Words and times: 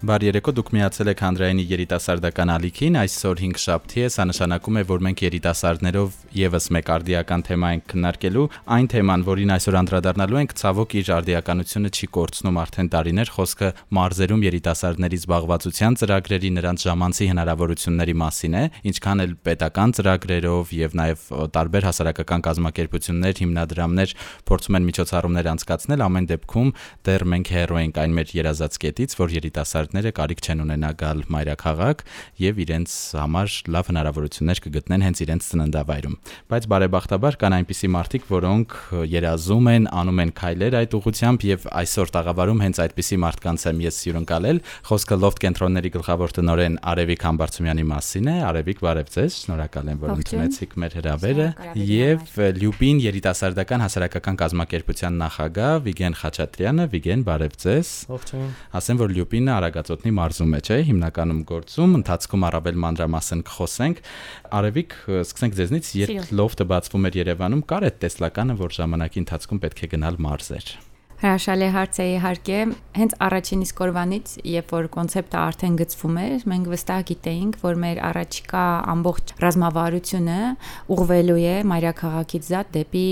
Բարի 0.00 0.30
երեկո, 0.30 0.52
դուք 0.56 0.70
միացել 0.72 1.08
եք 1.10 1.20
Հանրայինի 1.20 1.64
երիտասարդական 1.68 2.50
ալիքին։ 2.54 2.94
Այսօր 3.02 3.40
5 3.44 3.58
շաբթի 3.60 4.00
է, 4.00 4.06
սա 4.14 4.24
նշանակում 4.30 4.78
է, 4.80 4.82
որ 4.88 5.02
մենք 5.04 5.22
երիտասարդներով 5.26 6.14
եւս 6.40 6.68
մեկ 6.72 6.92
արդիական 6.94 7.44
թեմա 7.44 7.72
ենք 7.76 7.84
քննարկելու։ 7.92 8.44
Այն 8.80 8.88
թեման, 8.94 9.24
որին 9.28 9.52
այսօր 9.60 9.76
անդրադառնալու 9.80 10.40
ենք, 10.40 10.54
ցավոք 10.56 10.96
իր 11.00 11.10
արդիականությունը 11.20 11.90
չի 12.00 12.08
կորցնում 12.16 12.60
արդեն 12.64 12.88
տարիներ, 12.96 13.32
խոսքը 13.36 13.68
մարզերում 14.00 14.44
երիտասարդների 14.48 15.20
զբաղվածության 15.20 15.98
ծրագրերի 16.00 16.50
նրանց 16.56 16.86
ժամանցի 16.88 17.28
հնարավորությունների 17.28 18.16
մասին 18.24 18.56
է, 18.56 18.64
ինչքան 18.88 19.20
էլ 19.20 19.36
պետական 19.50 19.94
ծրագրերով 20.00 20.74
եւ 20.80 20.96
նաեւ 20.96 21.28
տարբեր 21.60 21.88
հասարակական 21.90 22.46
կազմակերպություններ, 22.48 23.34
հիմնադրամներ 23.44 24.16
փորձում 24.48 24.80
են 24.80 24.88
միջոցառումներ 24.90 25.50
անցկացնել, 25.50 26.04
ամեն 26.08 26.30
դեպքում 26.30 26.74
դեռ 27.10 27.26
մենք 27.34 27.52
հերո 27.60 27.80
ենք 27.84 28.00
այն 28.00 28.16
մեր 28.20 28.34
երազած 28.40 28.80
կետից, 28.80 29.16
որ 29.20 29.34
երիտասարդ 29.40 29.89
երիտասարդները 29.90 30.10
կարիք 30.14 30.40
չեն 30.44 30.60
ունենա 30.64 30.90
գալ 31.00 31.20
մայրաքաղաք 31.34 32.02
եւ 32.40 32.58
իրենց 32.64 32.92
համար 33.20 33.54
լավ 33.74 33.88
հնարավորություններ 33.90 34.60
կգտնեն 34.64 35.04
հենց 35.06 35.22
իրենց 35.24 35.48
ծննդավայրում։ 35.50 36.14
Բայց 36.50 36.68
բարեբախտաբար 36.70 37.38
կան 37.40 37.56
այնպիսի 37.58 37.90
մարդիկ, 37.90 38.28
որոնք 38.30 38.76
երազում 39.10 39.70
են, 39.70 39.88
անում 40.00 40.20
են 40.20 40.32
քայլեր 40.40 40.76
այդ 40.80 40.96
ուղությամբ 41.00 41.46
եւ 41.50 41.66
այսօր 41.80 42.12
տաղավարում 42.14 42.62
հենց 42.64 42.80
այդպիսի 42.84 43.18
մարդկանց 43.24 43.66
եմ 43.70 43.82
ես 43.90 44.00
հյուրընկալել։ 44.00 44.62
Խոսքը 44.90 45.16
Loft 45.20 45.40
կենտրոնների 45.40 45.90
գլխավոր 45.96 46.34
տնօրեն 46.38 46.78
Արևիկ 46.90 47.24
Համբարձումյանի 47.30 47.84
մասին 47.90 48.30
է։ 48.30 48.36
Արևիկ, 48.50 48.82
բարև 48.84 49.10
ձեզ։ 49.10 49.38
Շնորհակալ 49.40 49.90
եմ, 49.90 50.00
որ 50.00 50.14
ընդունեցիք 50.20 50.76
մեր 50.80 50.96
հրավերը 51.00 51.48
եւ 51.90 52.38
Լյուբին 52.60 53.00
երիտասարդական 53.10 53.84
հասարակական 53.84 54.40
կազմակերպության 54.40 55.20
նախագահ 55.20 55.80
Վիգեն 55.90 56.18
Խաչատրյանը։ 56.20 56.86
Վիգեն, 56.94 57.24
բարև 57.30 57.56
ձեզ։ 57.64 57.92
Ողջույն։ 58.10 58.50
Ասեմ, 58.80 59.00
որ 59.00 59.14
Լյուբինը 59.16 59.54
արագ 59.56 59.79
Արագածոտնի 59.80 60.10
մարզում 60.12 60.50
է, 60.56 60.60
չէ՞, 60.60 60.76
հիմնականում 60.90 61.38
գործում, 61.48 61.94
ընթացքում 62.00 62.44
առավել 62.50 62.80
մանրամասն 62.84 63.44
կխոսենք։ 63.48 64.02
Արևիկ, 64.60 64.96
սկսենք 65.24 65.56
ձեզնից, 65.60 65.90
երբ 66.00 66.34
լոֆտը 66.36 66.68
բացվում 66.74 67.08
էր 67.08 67.18
Երևանում, 67.20 67.64
կար 67.72 67.88
այդ 67.88 67.98
տեսլականը, 68.04 68.58
որ 68.60 68.76
ժամանակի 68.76 69.24
ընթացքում 69.24 69.64
պետք 69.64 69.80
է 69.80 69.90
գնալ 69.96 70.20
մարզեր։ 70.28 70.89
Հրաշալի 71.20 71.66
հարց 71.74 71.98
է 72.00 72.04
իհարկե, 72.14 72.58
հենց 72.96 73.14
առաջին 73.26 73.64
իսկ 73.66 73.80
օրվանից, 73.84 74.30
երբ 74.50 74.70
որ 74.72 74.86
կոնցեպտը 74.94 75.36
արդեն 75.40 75.74
գծվում 75.76 76.14
էր, 76.20 76.44
մենք 76.48 76.70
վստահ 76.72 77.02
գիտեինք, 77.10 77.58
որ 77.60 77.80
մեր 77.82 78.00
առաջիկա 78.08 78.62
ամբողջ 78.94 79.34
ռազմավարությունը 79.44 80.38
ուղղվելու 80.96 81.36
է 81.44 81.56
Մարիաքաղաքից 81.70 82.48
զատ 82.48 82.72
դեպի 82.78 83.04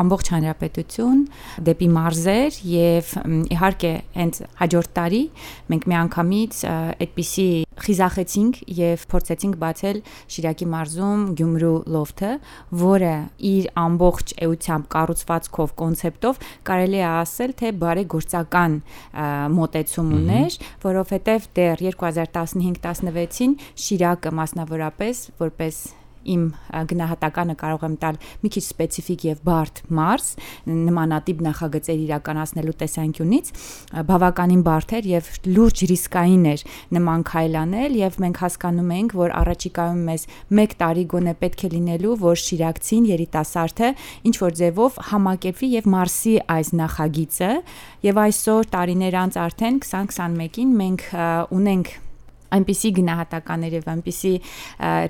ամբողջ 0.00 0.32
հանրապետություն, 0.32 1.20
դեպի 1.68 1.90
մարզեր 1.98 2.58
եւ 2.72 3.12
իհարկե 3.52 3.92
հենց 4.16 4.40
հաջորդ 4.62 4.96
տարի 4.96 5.22
մենք 5.72 5.86
միանգամից 5.92 6.64
այդպիսի 6.72 7.48
խիզախեցինք 7.82 8.58
եւ 8.78 9.04
փորձեցինք 9.12 9.56
բացել 9.62 10.00
Շիրակի 10.32 10.66
մարզում 10.72 11.22
Գյումրու 11.38 11.78
լոֆթը, 11.94 12.32
որը 12.82 13.14
իր 13.52 13.68
ամբողջ 13.82 14.34
էությամբ 14.46 14.88
կառուցվածքով, 14.92 15.72
կոնցեպտով 15.82 16.42
կարելի 16.68 17.00
է 17.02 17.06
ասել, 17.08 17.41
թե 17.58 17.72
բարեգործական 17.82 18.76
մոտեցում 19.56 20.12
ուներ, 20.18 20.58
որովհետեւ 20.86 21.48
դեռ 21.58 21.82
2015-16-ին 21.88 23.58
Շիրակը 23.86 24.32
մասնավորապես 24.38 25.26
որպես 25.42 25.82
իմ 26.32 26.42
գնահատականը 26.92 27.56
կարող 27.62 27.86
եմ 27.88 27.96
տալ 28.02 28.18
մի 28.42 28.50
քիչ 28.54 28.62
սպეციფიկ 28.62 29.24
եւ 29.28 29.42
բարդ 29.48 29.80
մարս 29.98 30.28
նմանատիպ 30.72 31.42
նախագծեր 31.46 32.02
իրականացնելու 32.02 32.76
տեսանկյունից 32.82 33.52
բավականին 34.12 34.62
բարդ 34.66 34.94
էր 34.98 35.08
եւ 35.12 35.30
լուրջ 35.52 35.84
ռիսկային 35.92 36.46
էր 36.52 36.64
նման 36.96 37.24
քայլանել 37.32 37.98
եւ 38.02 38.18
մենք 38.22 38.42
հասկանում 38.42 38.92
էինք 38.96 39.16
որ 39.22 39.34
առաջիկայում 39.42 40.02
մեզ 40.12 40.26
1 40.62 40.76
տարի 40.82 41.04
գոնե 41.12 41.34
պետք 41.42 41.66
է 41.66 41.72
լինելու 41.72 42.14
որ 42.22 42.40
Շիրակցին 42.42 43.08
երիտասարդը 43.12 43.90
ինչ 44.30 44.36
որ 44.42 44.56
ձևով 44.62 45.02
համակերպվի 45.12 45.68
եւ 45.72 45.90
մարսի 45.96 46.36
այս 46.56 46.72
նախագիծը 46.82 47.50
եւ 48.08 48.22
այսօր 48.22 48.72
տարիներ 48.76 49.18
անց 49.22 49.42
արդեն 49.46 49.82
2021-ին 49.82 50.72
մենք 50.82 51.06
ունենք 51.58 51.94
այնպիսի 52.56 52.90
գնահատականներ 52.98 53.76
եւ 53.78 53.88
այնպիսի 53.92 54.32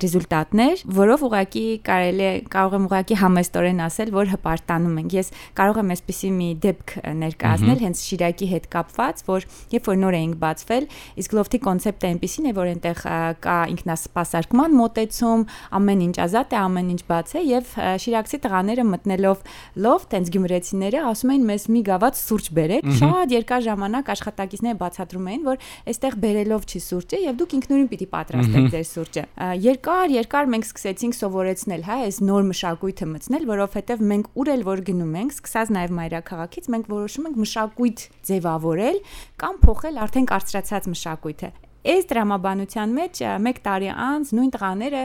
ռեզուլտատներ, 0.03 0.83
որով 0.97 1.25
ուղակի 1.27 1.65
կարելի 1.87 2.23
է 2.23 2.33
կարող 2.53 2.75
եմ 2.77 2.87
ուղակի 2.87 3.17
համեստորեն 3.23 3.81
ասել, 3.83 4.13
որ 4.13 4.31
հպարտանում 4.33 4.99
ենք։ 5.03 5.15
Ես 5.17 5.31
կարող 5.59 5.79
եմ 5.83 5.93
այսպիսի 5.93 6.29
մի 6.33 6.49
դեպք 6.63 6.95
ներկայացնել 7.23 7.83
հենց 7.83 8.03
Շիրակի 8.03 8.47
հետ 8.53 8.67
կապված, 8.73 9.23
որ 9.27 9.47
երբ 9.73 9.89
որ 9.89 9.99
նոր 10.03 10.17
էինք 10.19 10.37
բացվել, 10.43 10.87
իսկ 11.23 11.35
լոֆթի 11.37 11.59
կոնցեպտը 11.63 12.09
այնպեսին 12.13 12.47
է, 12.49 12.53
որ 12.57 12.71
այնտեղ 12.73 13.03
կա 13.43 13.57
ինքնասպասարկման 13.73 14.77
մոտեցում, 14.83 15.45
ամեն 15.79 16.03
ինչ 16.07 16.15
ազատ 16.23 16.53
է, 16.53 16.57
ամեն 16.63 16.91
ինչ 16.93 17.01
բաց 17.09 17.33
է 17.33 17.43
եւ 17.43 17.73
Շիրակցի 18.03 18.39
տղաները 18.43 18.85
մտնելով 18.93 19.43
լոֆթ, 19.83 20.15
հենց 20.17 20.31
գյումրեցիները 20.33 21.03
ասում 21.13 21.33
էին 21.33 21.45
մեզ 21.49 21.67
մի 21.73 21.81
գավաթ 21.89 22.19
սուրճ 22.23 22.49
բերեք։ 22.57 22.89
Շատ 23.03 23.33
երկար 23.33 23.63
ժամանակ 23.67 24.11
աշխատակիցները 24.13 24.79
բացատրում 24.83 25.29
էին, 25.33 25.43
որ 25.47 25.67
այստեղ 25.93 26.17
բերելով 26.23 26.67
չի 26.69 26.81
սուրճը 26.83 27.19
եւ 27.23 27.32
դուք 27.39 27.55
ինքնուրույն 27.57 27.89
պիտի 27.93 28.07
պատրաստեք 28.13 28.67
ձեր 28.73 28.85
սուրճը։ 28.89 29.23
Երկար, 29.63 30.13
երկար 30.13 30.49
մենք 30.53 30.67
սկսեցինք 30.69 31.17
սովորեցնել, 31.19 31.85
հա, 31.87 31.97
այս 32.07 32.19
նոր 32.29 32.47
մշակույթը 32.53 33.09
մտցնել, 33.13 33.47
որովհետեւ 33.53 34.05
մենք 34.13 34.31
ուր 34.43 34.53
էլ 34.53 34.65
որ 34.69 34.83
գնում 34.93 35.17
ենք, 35.23 35.35
սկսած 35.39 35.73
նաեւ 35.77 35.93
մայրաքաղաքից, 35.99 36.71
մենք 36.73 36.89
որոշում 36.93 37.29
ենք 37.29 37.43
մշակույթ 37.43 38.07
ձևավորել 38.29 39.03
կամ 39.43 39.61
փոխել 39.67 40.01
արդեն 40.07 40.29
կարծրացած 40.33 40.89
մշակույթը։ 40.93 41.51
Այս 41.83 42.05
դրամաբանության 42.07 42.93
մեջ 42.95 43.19
1 43.27 43.57
տարի 43.63 43.89
անց 43.91 44.29
նույն 44.37 44.51
տղաները 44.53 45.01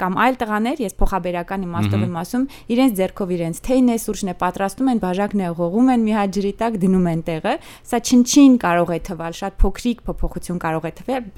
կամ 0.00 0.14
այլ 0.24 0.38
տղաներ, 0.40 0.78
ես 0.84 0.94
փոխաբերական 1.00 1.66
իմաստով 1.66 2.04
եմ 2.06 2.14
ասում, 2.22 2.46
իրենց 2.74 2.94
ձեռքով 3.00 3.34
իրենց 3.36 3.60
թեյն 3.68 3.90
է, 3.92 3.96
սուրճն 4.04 4.30
է 4.32 4.34
պատրաստում 4.40 4.88
են, 4.94 5.02
բաժակն 5.04 5.42
է 5.44 5.50
ողողում 5.52 5.90
են, 5.94 6.06
մի 6.08 6.14
հատ 6.16 6.32
ջրի 6.38 6.52
տակ 6.64 6.78
դնում 6.84 7.08
են 7.12 7.22
տեղը։ 7.28 7.54
Սա 7.92 8.00
չնչին 8.08 8.56
կարող 8.64 8.94
է 8.94 8.98
թվալ, 9.08 9.36
շատ 9.44 9.58
փոքրիկ 9.64 10.00
փոփոխություն 10.08 10.62
կարող 10.64 10.88
է 10.88 10.92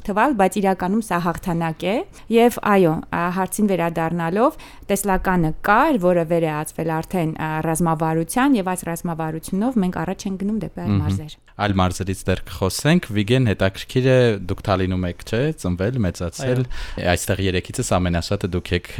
թվալ, 0.06 0.38
բայց 0.38 0.60
իրականում 0.62 1.02
սա 1.06 1.18
հաղթանակ 1.26 1.86
է։ 1.86 1.96
Եվ 2.36 2.60
այո, 2.76 2.94
հարցին 3.40 3.70
վերադառնալով, 3.74 4.60
տեսլականը 4.86 5.50
կար, 5.66 6.00
որը 6.06 6.24
վերեացվել 6.30 6.94
արդեն 7.00 7.34
ռազմավարության 7.66 8.60
եւ 8.62 8.72
այս 8.76 8.86
ռազմավարությունով 8.92 9.82
մենք 9.82 10.00
առաջ 10.06 10.30
ենք 10.30 10.40
գնում 10.44 10.62
դեպի 10.66 10.86
այլ 10.86 10.96
մարզեր 11.02 11.45
այլ 11.56 11.74
մարզերից 11.80 12.22
դեռ 12.28 12.40
կխոսենք։ 12.50 13.06
Վիգեն 13.16 13.48
հետաքրքիր 13.50 14.08
է 14.12 14.16
դուք 14.50 14.62
Թալինում 14.66 15.06
եք, 15.08 15.22
չէ՞, 15.26 15.40
ծնվել, 15.62 16.00
մեծացել։ 16.06 16.64
Այստեղ 17.12 17.42
երեքիցս 17.46 17.92
ամենաշատը 17.96 18.50
դուք 18.56 18.72
եք 18.76 18.90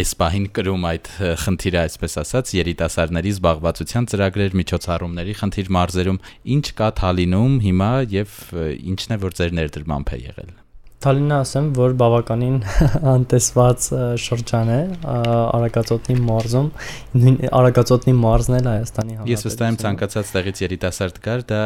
այս 0.00 0.14
պահին 0.22 0.48
կրում 0.58 0.88
այդ 0.90 1.12
խնդիրը, 1.44 1.82
այսպես 1.86 2.18
ասած, 2.24 2.54
երիտասարդների 2.60 3.34
զբաղվածության 3.36 4.10
ծրագրեր, 4.14 4.58
միջոցառումների 4.60 5.36
խնդիր 5.42 5.70
մարզերում։ 5.78 6.24
Ինչ 6.56 6.66
կա 6.80 6.90
Թալինում 7.00 7.60
հիմա 7.68 7.92
եւ 8.16 8.40
ինչն 8.94 9.16
է 9.16 9.22
որ 9.28 9.38
ձեր 9.40 9.56
ներդրմամբ 9.60 10.14
է 10.18 10.20
եղել։ 10.30 10.58
Թալինը 11.00 11.36
ասեմ, 11.40 11.68
որ 11.78 11.94
բավականին 11.96 12.56
անտեսված 13.14 13.86
շրջան 14.20 14.72
է 14.74 14.80
Արագածոտնի 15.08 16.16
մարզում, 16.26 16.68
Արագածոտնի 17.60 18.14
մարզն 18.20 18.58
էլ 18.58 18.68
Հայաստանի 18.70 19.16
հանրապետություն։ 19.16 19.32
Ես 19.32 19.46
վստահ 19.48 19.70
եմ 19.70 19.78
ցանկացած 19.80 20.32
տեղից 20.36 20.62
երիտասարդ 20.66 21.20
կար, 21.24 21.44
դա 21.48 21.60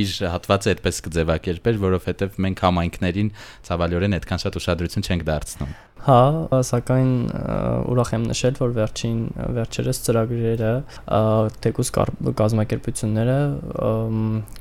իր 0.00 0.14
հատվածը 0.32 0.72
այդպես 0.74 1.02
կձևակերպեր, 1.08 1.80
որովհետև 1.84 2.40
մենք 2.46 2.64
համայնքներին 2.64 3.34
ցավալիորեն 3.68 4.18
այդքան 4.20 4.44
շատ 4.48 4.58
ուշադրություն 4.64 5.08
չենք 5.12 5.28
դարձնում։ 5.28 5.76
Հա, 6.04 6.60
սակայն 6.68 7.12
ուրախ 7.88 8.10
եմ 8.12 8.24
նշել, 8.28 8.56
որ 8.60 8.72
վերջին 8.76 9.20
վերջերս 9.56 10.00
ծրագրերը 10.04 10.72
թեկուս 11.64 11.90
կազմակերպությունները, 12.40 13.36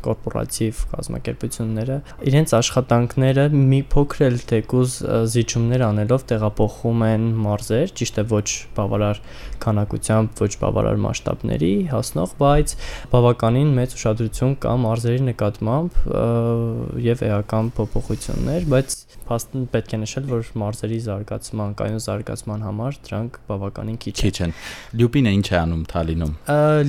կորպորատիվ 0.06 0.80
կազմակերպությունները 0.94 1.98
իրենց 2.32 2.54
աշխատանքները 2.60 3.46
մի 3.58 3.82
փոքր 3.92 4.24
էլ 4.30 4.40
թեկուս 4.54 4.96
զիջումներ 5.34 5.84
անելով 5.90 6.24
տեղափոխում 6.32 7.04
են 7.10 7.28
մարզեր, 7.44 7.92
ճիշտ 8.00 8.24
է 8.24 8.26
ոչ 8.32 8.48
բավարար 8.80 9.22
քանակությամբ, 9.68 10.44
ոչ 10.48 10.52
բավարար 10.64 11.04
մասշտաբների 11.04 11.74
հասնող, 11.92 12.38
բայց 12.40 12.76
բավականին 13.12 13.76
մեծ 13.84 13.98
ուշադրություն 14.00 14.56
կա 14.64 14.78
մարզերի 14.88 15.22
նկատմամբ 15.28 16.00
եւ 17.04 17.28
էական 17.28 17.72
փոփոխություններ, 17.78 18.68
բայց 18.74 18.98
փաստն 19.28 19.68
պետք 19.74 19.98
է 19.98 20.02
նշել, 20.04 20.32
որ 20.34 20.52
մարզերի 20.64 21.00
զարգ 21.04 21.24
զարգացման, 21.24 21.74
կայուն 21.80 22.02
զարգացման 22.04 22.64
համար 22.68 22.98
դրանք 23.08 23.38
բավականին 23.48 23.98
քիչ 24.04 24.14
Քիչ 24.20 24.36
են։ 24.46 24.54
Լյուպինը 25.00 25.34
ինչ 25.38 25.48
է 25.50 25.56
անում 25.60 25.84
Թալինում։ 25.94 26.34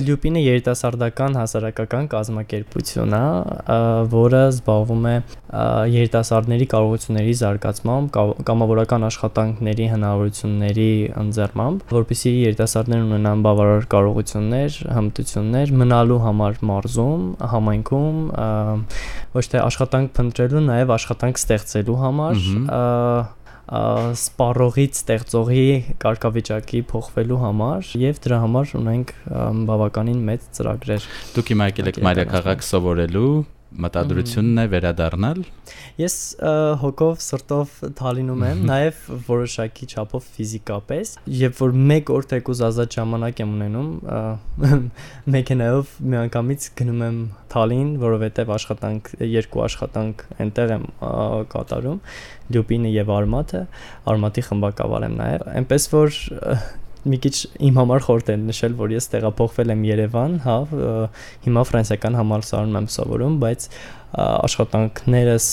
Լյուպինը 0.05 0.43
երիտասարդական 0.45 1.39
հասարակական 1.39 2.09
կազմակերպություն 2.13 3.15
է, 3.15 3.23
որը 4.15 4.41
զբաղվում 4.51 5.07
է 5.09 5.15
երիտասարդների 5.91 6.65
կարողությունների 6.71 7.33
զարգացմամբ, 7.39 8.09
կամավորական 8.47 9.05
աշխատանքների 9.09 9.85
հնարավորությունների 9.93 10.87
ընձեռմամբ, 11.21 11.85
որպեսզի 11.95 12.33
երիտասարդներն 12.41 13.05
ունենան 13.05 13.45
բավարար 13.45 13.87
կարողություններ, 13.93 14.79
հմտություններ 14.97 15.73
մնալու 15.85 16.19
համար 16.25 16.59
մարզում, 16.71 17.23
համայնքում, 17.55 18.19
ոչ 19.37 19.45
թե 19.53 19.63
աշխատանք 19.63 20.13
փնտրելու, 20.19 20.65
նաև 20.69 20.93
աշխատանք 20.99 21.41
ստեղծելու 21.45 21.99
համար, 22.03 22.45
սպառողից 23.65 24.99
ստեղծողի 24.99 25.63
կարգավիճակի 26.03 26.81
փոխվելու 26.91 27.39
համար 27.41 27.87
եւ 27.97 28.19
դրա 28.21 28.37
համար 28.43 28.73
ունենք 28.77 29.13
բավականին 29.71 30.21
մեծ 30.29 30.45
ծրագրեր։ 30.59 31.09
Դուք 31.33 31.51
հիմա 31.55 31.69
եկել 31.71 31.89
եք 31.89 31.99
Մայրաքաղաք 32.05 32.65
սովորելու 32.69 33.31
մտադրությունն 33.75 34.61
է 34.61 34.65
վերադառնալ։ 34.71 35.39
Ես 35.99 36.15
հոգով 36.81 37.23
սրտով 37.25 37.73
Թալինում 37.99 38.43
եմ, 38.47 38.61
նաև 38.69 39.01
որոշակի 39.27 39.87
չափով 39.91 40.29
ֆիզիկապես, 40.35 41.11
երբ 41.41 41.59
որ 41.59 41.75
1 41.95 42.11
օր 42.15 42.27
թեկուզ 42.31 42.61
ազատ 42.69 42.97
ժամանակ 42.99 43.41
եմ 43.43 43.55
ունենում, 43.55 43.89
մեքենայով 45.35 45.91
միանգամից 46.13 46.69
գնում 46.79 47.03
եմ 47.09 47.19
Թալին, 47.55 47.91
որովհետև 48.05 48.55
աշխատանք 48.55 49.11
երկու 49.35 49.65
աշխատանք 49.65 50.25
այնտեղ 50.45 50.73
եմ 50.75 50.87
կատարում, 51.51 52.01
Լյուբինը 52.55 52.95
եւ 52.95 53.13
Արմաթը, 53.15 53.61
Արմաթի 54.11 54.47
խմբակավար 54.49 55.07
եմ 55.09 55.15
նաև, 55.21 55.47
այնպես 55.55 55.87
որ 55.95 56.19
մի 57.05 57.19
քիչ 57.25 57.33
իմ 57.67 57.75
համար 57.79 58.05
խորտ 58.05 58.31
են 58.33 58.45
նշել, 58.49 58.75
որ 58.79 58.93
ես 58.95 59.07
տեղափոխվել 59.13 59.73
եմ 59.75 59.83
Երևան, 59.85 60.37
հա, 60.45 60.55
հիմա 61.45 61.63
ֆրանսիական 61.69 62.17
համալսարանում 62.19 62.79
եմ 62.79 62.87
սովորում, 62.95 63.35
բայց 63.43 63.67
աշխատանքներս 64.15 65.49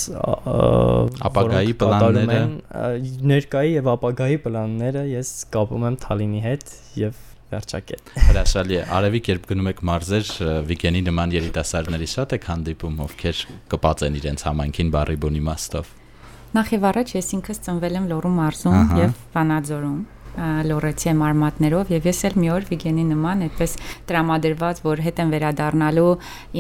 ապագայի 1.28 1.76
պլանները? 1.82 2.40
ներկայի 3.32 3.74
եւ 3.78 3.90
ապագայի 3.96 4.38
պլանները 4.46 5.04
ես 5.12 5.32
կապում 5.56 5.86
եմ 5.90 5.98
Թալինի 6.06 6.42
հետ 6.46 6.74
եւ 7.02 7.20
վերջակետ։ 7.52 8.12
Հրաշալի 8.28 8.78
է։ 8.78 8.84
Արևիկ 8.96 9.28
երբ 9.32 9.48
գնում 9.50 9.68
եք 9.72 9.82
մարզեր, 9.88 10.30
վիգենի 10.70 11.02
նման 11.08 11.34
երիտասարդների 11.36 12.08
շատ 12.12 12.36
եք 12.38 12.46
հանդիպում, 12.48 13.02
ովքեր 13.06 13.42
կպածեն 13.74 14.16
իրենց 14.22 14.46
համայնքին 14.48 14.94
բարի 14.94 15.18
բուն 15.26 15.38
իմաստով։ 15.42 15.92
Նախ 16.52 16.72
եւ 16.76 16.82
առաջ 16.92 17.14
ես 17.16 17.28
ինքս 17.36 17.62
ծնվել 17.66 17.94
եմ 18.00 18.08
Լոռու 18.12 18.32
մարզում 18.38 18.96
եւ 19.02 19.12
Վանաձորում 19.36 20.00
լորեցի 20.38 21.12
մարմատներով 21.18 21.92
եւ 21.92 22.08
ես 22.08 22.20
էլ 22.28 22.36
մի 22.40 22.50
օր 22.54 22.66
Վիգենի 22.70 23.04
նման 23.10 23.44
այդպես 23.48 23.76
տրամադրված 24.08 24.82
որ 24.86 25.02
հետ 25.06 25.22
եմ 25.22 25.32
վերադառնալու 25.36 26.12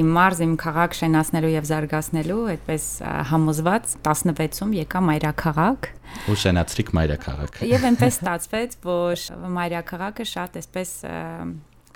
իմ 0.02 0.12
մարզ 0.18 0.44
իմ 0.46 0.54
քաղաք 0.62 0.96
շենացնելու 1.00 1.52
եւ 1.56 1.68
զարգացնելու 1.72 2.38
այդպես 2.52 2.86
համոզված 3.32 3.96
16-ում 4.04 4.76
եկա 4.82 5.04
Մայրաքաղաք 5.08 5.90
ու 6.28 6.38
շենացրիք 6.44 6.94
Մայրաքաղաք 7.00 7.60
եւ 7.72 7.86
այնպես 7.92 8.18
ստացվեց 8.20 8.80
որ 8.84 9.28
Մայրաքաղաքը 9.56 10.26
շատ 10.36 10.58
այսպես 10.62 10.96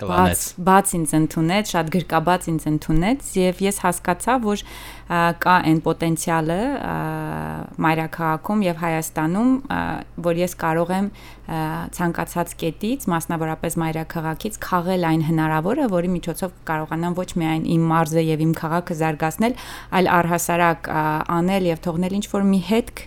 կլանեց 0.01 0.41
բաց 0.67 0.93
ինձ 0.97 1.13
ընդունեց, 1.17 1.71
շատ 1.73 1.89
գրկաբաց 1.95 2.47
ինձ 2.51 2.65
ընդունեց 2.71 3.31
եւ 3.37 3.61
ես 3.65 3.79
հասկացա, 3.83 4.35
որ 4.43 4.63
կա 5.07 5.55
այն 5.69 5.79
պոտենցիալը 5.85 6.59
մայրաքաղաքում 7.85 8.63
եւ 8.67 8.81
Հայաստանում, 8.83 9.51
որ 10.27 10.41
ես 10.43 10.55
կարող 10.63 10.93
եմ 10.97 11.09
ցանկացած 11.97 12.53
կետից, 12.59 13.07
մասնավորապես 13.13 13.77
մայրաքաղաքից 13.81 14.59
քաղել 14.67 15.07
այն 15.07 15.23
հնարավորը, 15.31 15.87
որի 15.95 16.11
միջոցով 16.17 16.55
կարողանամ 16.67 17.17
ոչ 17.17 17.29
միայն 17.39 17.67
իմ 17.77 17.87
մարզը 17.93 18.23
եւ 18.27 18.43
իմ 18.47 18.53
քաղաքը 18.61 18.97
զարգացնել, 19.01 19.57
այլ 19.97 20.11
առհասարակ 20.17 20.91
անել 21.37 21.71
եւ 21.71 21.83
թողնել 21.87 22.17
ինչ 22.19 22.25
որ 22.35 22.47
մի 22.51 22.61
հետք 22.67 23.03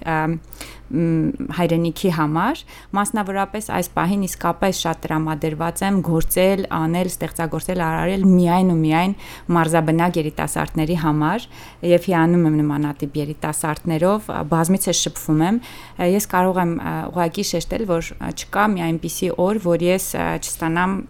հայրենիքի 0.90 2.10
համար, 2.16 2.62
մասնավորապես 2.98 3.68
այս 3.76 3.88
պահին 3.94 4.24
իսկապես 4.26 4.80
շատ 4.84 5.02
տրամադրված 5.04 5.82
եմ 5.86 6.00
գործել, 6.08 6.62
անել, 6.80 7.10
ստեղծագործել, 7.14 7.82
արարել 7.86 8.26
միայն 8.30 8.72
ու 8.74 8.78
միայն 8.80 9.14
մարզաբնակ 9.54 10.18
երիտասարդների 10.20 10.98
համար 11.04 11.46
եւ 11.90 12.10
հիանում 12.10 12.48
եմ 12.50 12.58
նմանատիպ 12.62 13.20
երիտասարդներով, 13.20 14.28
բազմիցս 14.50 15.04
շփվում 15.04 15.46
եմ։ 15.46 15.62
Ես 16.10 16.28
կարող 16.34 16.60
եմ 16.64 16.74
ուղղակի 17.14 17.46
շեշտել, 17.54 17.86
որ 17.94 18.12
չկա 18.34 18.66
մի 18.74 18.86
այնպիսի 18.90 19.32
օր, 19.46 19.64
որ 19.70 19.88
ես 19.90 20.12
չստանամ 20.18 21.00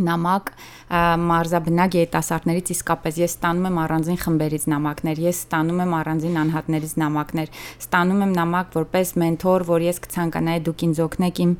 նամակ 0.00 0.50
մարզաբնակ 0.90 1.96
երիտասարդներից 2.00 2.70
իսկապես 2.74 3.18
ես 3.20 3.34
ստանում 3.36 3.66
եմ 3.70 3.78
առանձին 3.84 4.18
խմբերից 4.20 4.64
նամակներ, 4.70 5.20
ես 5.26 5.40
ստանում 5.44 5.82
եմ 5.84 5.92
առանձին 6.00 6.38
անհատներից 6.40 6.94
նամակներ, 7.00 7.52
ստանում 7.84 8.24
եմ 8.26 8.32
նամակ 8.40 8.74
որպես 8.74 9.12
մենթոր, 9.20 9.64
որ 9.70 9.84
ես 9.86 10.00
կցանկանայի 10.06 10.62
դուք 10.66 10.84
ինձ 10.90 11.00
օգնեք 11.06 11.40
իմ 11.44 11.52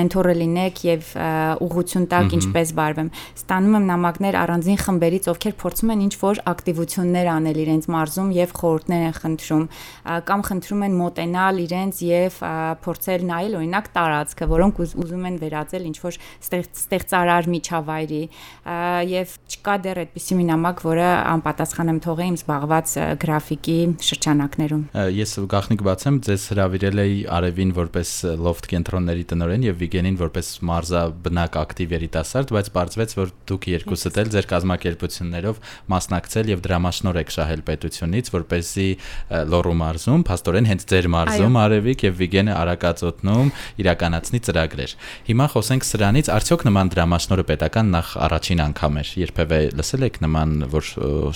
մենթորը 0.00 0.34
լինեք 0.40 0.82
եւ 0.90 1.10
ուղղություն 1.66 2.06
տակ 2.10 2.36
ինչպես 2.40 2.72
վարվեմ։ 2.80 3.10
Ստանում 3.40 3.74
եմ 3.80 3.88
նամակներ 3.90 4.38
առանձին 4.40 4.80
խմբերից, 4.80 5.28
ովքեր 5.34 5.54
փորձում 5.60 5.90
են 5.90 6.04
ինչ-որ 6.06 6.42
ակտիվություններ 6.50 7.30
անել 7.30 7.60
իրենց 7.64 7.88
մարզում 7.90 8.30
եւ 8.38 8.54
խորհուրդներ 8.60 9.02
են 9.10 9.16
խնդրում 9.20 9.64
կամ 10.30 10.44
խնդրում 10.50 10.84
են 10.86 10.94
մոտենալ 11.00 11.60
իրենց 11.64 12.00
եւ 12.06 12.38
փորձել 12.84 13.26
նայել 13.30 13.56
օրինակ 13.60 13.90
տարածքը, 13.94 14.48
որոնք 14.50 14.80
ուզում 14.80 15.26
են 15.30 15.36
վերածել 15.40 15.84
ինչ-որ 15.90 16.18
ստեղծարար 16.50 17.50
միջավայրի 17.60 18.22
եւ 19.10 19.34
չկա 19.50 19.74
դեռ 19.84 20.00
այդպիսի 20.00 20.36
մի 20.40 20.44
նամակ, 20.50 20.82
որը 20.88 21.06
անպատասխան 21.30 21.90
եմ 21.90 22.00
թողել 22.04 22.30
իմ 22.30 22.36
զբաղված 22.40 22.94
գրաֆիկի 23.20 23.76
շրջանակներում։ 24.08 24.82
Ես 25.20 25.32
գախնիկ 25.50 25.84
բացեմ, 25.86 26.18
ձեզ 26.26 26.44
հravirել 26.54 27.02
էի 27.04 27.16
Արևին 27.36 27.72
որպես 27.76 28.10
loft 28.40 28.68
կենտրոնների 28.70 29.24
տնօրեն 29.30 29.66
եւ 29.68 29.78
Վիգենին 29.80 30.18
որպես 30.20 30.50
մարզա 30.70 31.02
բնակ 31.26 31.58
ակտիվ 31.60 31.94
երիտասարդ, 31.96 32.52
բայց 32.56 32.70
բարձվեց, 32.76 33.14
որ 33.20 33.32
դուք 33.50 33.68
երկուսդ 33.70 34.20
էլ 34.20 34.30
ձեր 34.34 34.48
կազմակերպություններով 34.50 35.60
մասնակցել 35.90 36.52
եւ 36.54 36.62
դրամաշնոր 36.66 37.20
եք 37.20 37.34
շահել 37.36 37.64
պետությունից, 37.70 38.30
որպեսզի 38.36 38.88
Լոռու 39.50 39.76
մարզում, 39.80 40.24
փաստորեն 40.30 40.70
հենց 40.70 40.86
ձեր 40.90 41.08
մարզում 41.14 41.58
Արևիկ 41.60 42.04
եւ 42.06 42.18
Վիգենը 42.20 42.54
Արակածոտնում 42.60 43.52
իրականացնի 43.80 44.40
ծրագրեր։ 44.46 44.94
Հիմա 45.30 45.46
խոսենք 45.54 45.86
սրանից, 45.90 46.30
արդյոք 46.34 46.64
նման 46.70 46.92
դրամաշնորը 46.94 47.44
պետական 47.50 47.92
նախ 47.94 48.12
առաջին 48.26 48.62
անգամ 48.64 48.98
էր։ 49.02 49.12
Երբևէ 49.20 49.60
լսել 49.80 50.06
եք 50.08 50.18
նման, 50.24 50.56
որ 50.72 50.90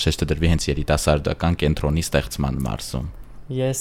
շեշտը 0.05 0.29
դրվի 0.33 0.51
հենց 0.55 0.67
երիտասարդական 0.71 1.59
կենտրոնի 1.65 2.05
ստեղծման 2.09 2.61
մարզում։ 2.65 3.09
Ես 3.55 3.81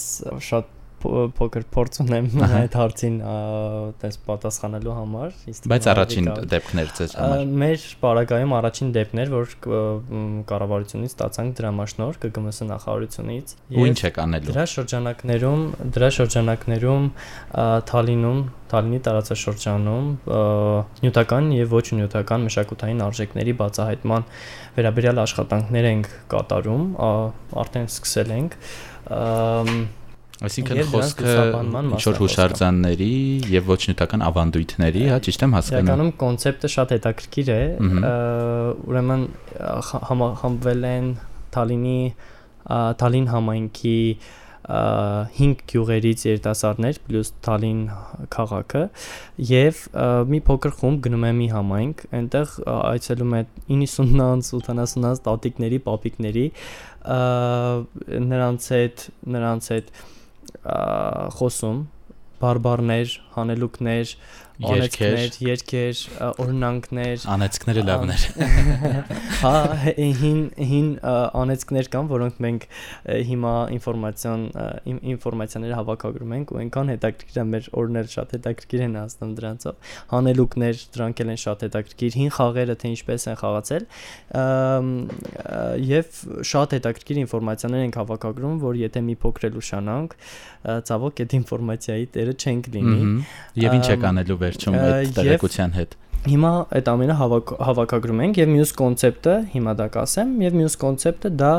շատ 0.49 0.71
փոքր 1.03 1.65
փորձ 1.75 1.99
ունեմ 2.03 2.27
այդ 2.47 2.77
հարցին 2.79 3.17
այդպես 3.33 4.17
պատասխանելու 4.27 4.95
համար 4.97 5.35
բայց 5.73 5.87
առաջին 5.93 6.29
դեպքներ 6.53 6.93
ձեզ 6.99 7.15
համար 7.19 7.45
մեր 7.63 7.85
բարակայում 8.03 8.55
առաջին 8.59 8.91
դեպքներ 8.97 9.33
որ 9.33 9.53
կառավարությունից 10.53 11.13
ստացանք 11.13 11.55
դրամաշնոր 11.59 12.19
ԿԳՄՍ 12.23 12.67
նախարարությունից 12.73 13.55
ու 13.73 13.87
ինչ 13.91 13.99
եք 14.09 14.19
անելու 14.23 14.53
դրա 14.53 14.65
շրջանակներում 14.73 15.63
դրա 15.97 16.09
շրջանակներում 16.19 17.07
Թալինում 17.93 18.43
Թալինի 18.73 18.99
տարածաշրջանում 19.05 20.05
նյութական 21.03 21.49
եւ 21.53 21.73
ոչ 21.77 21.85
նյութական 21.99 22.47
մշակութային 22.47 23.03
արժեքների 23.05 23.53
բացահայտման 23.59 24.25
վերաբերյալ 24.77 25.21
աշխատանքներ 25.23 25.89
ենք 25.91 26.09
կատարում 26.33 26.87
արդեն 27.63 27.91
սկսել 27.93 28.33
ենք 28.39 28.57
Այսինքն 30.43 30.79
խոսքը 30.89 31.33
ինչ 31.93 32.03
որ 32.07 32.17
հուշարձանների 32.23 33.09
եւ 33.53 33.67
ոչ 33.69 33.79
նյութական 33.85 34.23
ավանդույթների, 34.27 35.03
հա, 35.13 35.19
ճիշտ 35.27 35.45
եմ 35.45 35.53
հասկանում։ 35.57 35.87
Իրականում 35.87 36.11
կոնցեպտը 36.23 36.71
շատ 36.73 36.93
հետաքրքիր 36.97 37.51
է։ 37.53 37.61
Ուրեմն 38.91 39.25
համվել 40.43 40.87
են 40.89 41.11
Թալինի 41.53 41.99
Թալին 43.03 43.27
համայնքի 43.33 43.99
5 44.63 45.63
գյուղերից 45.67 46.21
երիտասարդներ 46.23 46.99
պլյուս 47.03 47.31
Թալին 47.43 47.79
քաղաքը 48.31 48.83
եւ 49.49 49.81
մի 50.31 50.39
փոքր 50.47 50.75
խումբ 50.79 51.01
գնում 51.07 51.25
է 51.27 51.31
մի 51.39 51.47
համայնք, 51.51 52.05
այնտեղ 52.19 52.55
այցելում 52.77 53.35
է 53.35 53.41
90-ից 53.73 54.53
80-ից 54.61 55.23
տատիկների, 55.27 55.81
պապիկների 55.89 56.45
նրանց 58.31 58.69
հետ 58.77 59.05
նրանց 59.35 59.71
հետ 59.75 59.93
խոսում 61.37 61.83
բարբարներ, 62.43 63.17
հանելուկներ, 63.35 64.13
անեցքներ, 64.61 65.37
երկեր, 65.43 65.99
օրինանքներ, 66.43 67.23
անեցքները 67.33 67.83
լավներ։ 67.87 68.25
Հա, 69.41 69.53
հին 70.21 70.41
հին 70.69 70.89
անեցքներ 71.41 71.89
կան, 71.93 72.09
որոնք 72.11 72.37
մենք 72.45 72.67
հիմա 73.29 73.53
ինֆորմացիան 73.77 74.45
ինֆորմացիաները 75.13 75.79
հավաքագրում 75.79 76.35
ենք 76.37 76.53
ու 76.53 76.59
այնքան 76.63 76.93
հետաքրքիր 76.93 77.41
է 77.41 77.45
մեր 77.53 77.69
օրներ 77.81 78.11
շատ 78.13 78.35
հետաքրքիր 78.37 78.85
են 78.85 78.97
հասնում 79.01 79.33
դրանցով։ 79.41 79.91
Հանելուկներ, 80.13 80.83
դրանք 80.93 81.23
են 81.23 81.33
շատ 81.43 81.65
հետաքրքիր, 81.67 82.17
հին 82.21 82.31
խաղերը 82.37 82.77
թե 82.83 82.93
ինչպես 82.93 83.27
են 83.33 83.37
խաղացել։ 83.41 83.87
Եվ 85.93 86.21
շատ 86.53 86.77
հետաքրքիր 86.77 87.21
ինֆորմացիաներ 87.23 87.85
ենք 87.87 87.99
հավաքագրում, 88.03 88.57
որ 88.63 88.79
եթե 88.83 89.03
մի 89.09 89.15
փոքր 89.23 89.49
էլ 89.49 89.59
ուշանանք, 89.63 90.15
ցավոք 90.63 91.21
այդ 91.23 91.33
ինֆորմացիայի 91.39 92.05
տերը 92.13 92.33
չենք 92.39 92.69
լինի։ 92.73 92.99
Եվ 93.63 93.77
ինչ 93.79 93.87
է 93.93 93.97
կանելու 94.03 94.37
վերջում 94.43 94.79
այդ 94.83 95.13
տեղեկության 95.19 95.77
հետ 95.79 95.99
հիմա 96.23 96.49
այդ 96.77 96.87
ամենը 96.87 97.15
հավաք, 97.19 97.49
հավաքագրում 97.67 98.19
ենք 98.23 98.37
եւ 98.39 98.51
մյուս 98.53 98.69
կոնցեպտը 98.79 99.33
հիմա 99.53 99.71
դա 99.79 99.87
կասեմ 99.91 100.29
եւ 100.43 100.53
մյուս 100.59 100.75
կոնցեպտը 100.83 101.31
դա 101.41 101.49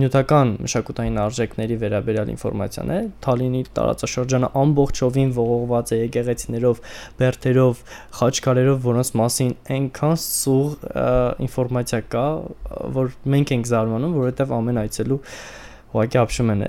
նյութական 0.00 0.50
մշակութային 0.66 1.20
արժեքների 1.22 1.76
վերաբերյալ 1.84 2.32
ինֆորմացիան 2.34 2.90
է 2.96 2.98
Թալինի 3.26 3.62
տարածաշրջանը 3.78 4.50
ամբողջովին 4.62 5.30
ողողված 5.36 5.92
է 5.94 6.00
եկեղեցիներով, 6.00 6.80
բերթերով, 7.22 7.84
խաչքարերով, 8.18 8.80
որոնց 8.90 9.12
մասին 9.22 9.54
այնքան 9.76 10.18
սուղ 10.26 10.74
ինֆորմացիա 11.46 12.02
կա, 12.16 12.26
որ 12.98 13.14
մենք 13.36 13.54
ենք 13.56 13.70
զարմանում, 13.70 14.18
որովհետեւ 14.18 14.56
ամեն 14.58 14.82
այցելու 14.82 15.20
ուղղակի 15.94 16.18
ապշում 16.20 16.52
են 16.52 16.62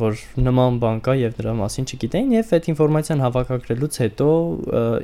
որ 0.00 0.20
նման 0.46 0.78
բան 0.82 1.00
կա 1.04 1.14
եւ 1.20 1.36
դրա 1.40 1.54
մասին 1.60 1.88
չգիտեին 1.90 2.34
եւ 2.36 2.52
այդ 2.56 2.68
ինֆորմացիան 2.72 3.24
հավաքագրելուց 3.26 3.98
հետո 4.04 4.28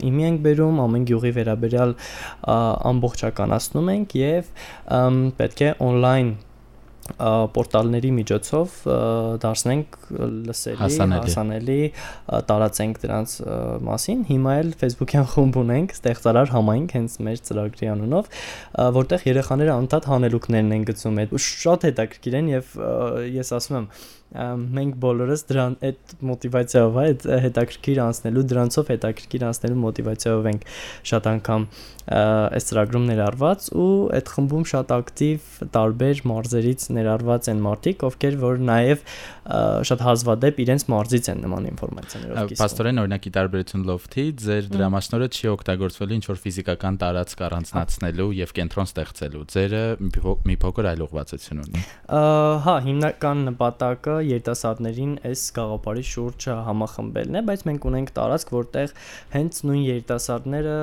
իմի 0.07 0.27
ենք 0.31 0.43
բերում 0.47 0.81
ամեն 0.87 1.07
գյուղի 1.11 1.33
վերաբերյալ 1.41 1.95
ամբողջականացնում 2.93 3.93
ենք 3.97 4.19
եւ 4.23 4.53
պետք 5.43 5.65
է 5.67 5.73
on-line 5.89 6.46
պորտալների 7.57 8.11
միջոցով 8.17 8.75
դարձնենք 9.43 9.97
լսելի, 10.47 10.79
հասանելի, 10.81 11.23
հասանելի 11.27 11.79
տարածենք 12.51 13.01
դրանց 13.05 13.35
մասին։ 13.87 14.25
Հիմա 14.31 14.57
էլ 14.63 14.73
Facebook-յան 14.83 15.29
խումբ 15.33 15.59
ունենք, 15.63 15.97
ստեղծարար 15.97 16.53
համայնք 16.57 16.97
հենց 16.97 17.17
մեր 17.27 17.43
ծրագրի 17.51 17.91
անունով, 17.95 18.31
որտեղ 18.97 19.27
երեխաները 19.31 19.77
անդադ 19.77 20.11
հանելուկներն 20.13 20.77
են 20.77 20.87
գցում։ 20.91 21.23
Այդ 21.27 21.35
շատ 21.47 21.89
հետաքրքիր 21.91 22.39
են 22.41 22.53
եւ 22.57 22.77
ես 23.37 23.53
ասում 23.57 23.81
եմ 23.81 23.91
մենք 24.37 24.97
բոլորս 25.01 25.45
դրան 25.51 25.77
այդ 25.87 26.15
մոտիվացիայով, 26.31 26.97
այդ 27.03 27.27
հետաքրքիր 27.47 28.01
անցնելու, 28.07 28.47
դրանցով 28.53 28.91
հետաքրքիր 28.93 29.45
անցնելու 29.47 29.83
մոտիվացիայով 29.87 30.49
ենք 30.51 30.67
շատ 31.13 31.29
անգամ 31.31 31.69
այս 32.07 32.69
ծրագրում 32.71 33.07
ներառված 33.11 33.65
ու 33.83 33.87
այդ 34.15 34.29
խմբում 34.31 34.67
շատ 34.71 34.93
ակտիվ 34.97 35.47
տարբեր 35.75 36.21
մարզերից 36.31 36.85
ներառված 36.97 37.49
են 37.51 37.63
մարդիկ, 37.67 38.05
ովքեր 38.07 38.37
որ 38.43 38.61
նաև 38.67 39.03
շատ 39.91 40.05
հազվադեպ 40.07 40.61
իրենց 40.67 40.85
մարզից 40.93 41.31
են 41.33 41.43
նման 41.47 41.67
ինֆորմացիաներով 41.73 42.51
կիսվում։ 42.53 42.63
Պաստորեն 42.63 43.03
օրինակի 43.03 43.33
տարբերություն 43.37 43.85
լոֆթի 43.91 44.25
ձեր 44.47 44.71
դրամաշնորը 44.77 45.29
չի 45.35 45.51
օգտագործվելու 45.57 46.17
ինչ 46.17 46.27
որ 46.31 46.41
ֆիզիկական 46.47 46.99
տարածք 47.03 47.43
առանձնացնելու 47.47 48.29
եւ 48.39 48.55
կենտրոն 48.57 48.91
ստեղծելու։ 48.91 49.45
Ձերը 49.57 49.83
մի 50.47 50.57
փոքր 50.63 50.91
այլ 50.95 51.05
ուղղվածություն 51.07 51.63
ունի։ 51.67 51.85
Հա, 52.67 52.77
հիմնական 52.87 53.45
նպատակը 53.51 54.16
երիտասարդներին 54.25 55.13
այս 55.27 55.43
գաղափարի 55.57 56.05
շուրջ 56.11 56.47
համախմբելն 56.67 57.37
է, 57.37 57.43
բայց 57.51 57.65
մենք 57.69 57.87
ունենք 57.91 58.13
տարածք, 58.17 58.53
որտեղ 58.57 58.95
հենց 59.37 59.61
նույն 59.67 59.83
երիտասարդները, 59.87 60.77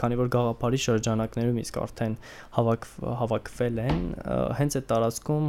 քանի 0.00 0.18
որ 0.20 0.30
գաղափարի 0.34 0.80
շրջանակներում 0.84 1.60
իսկ 1.60 1.80
արդեն 1.80 2.16
հավաք 2.56 2.86
հավաքվել 3.20 3.80
են, 3.84 4.02
հենց 4.60 4.78
այդ 4.80 4.86
տարածքում 4.90 5.48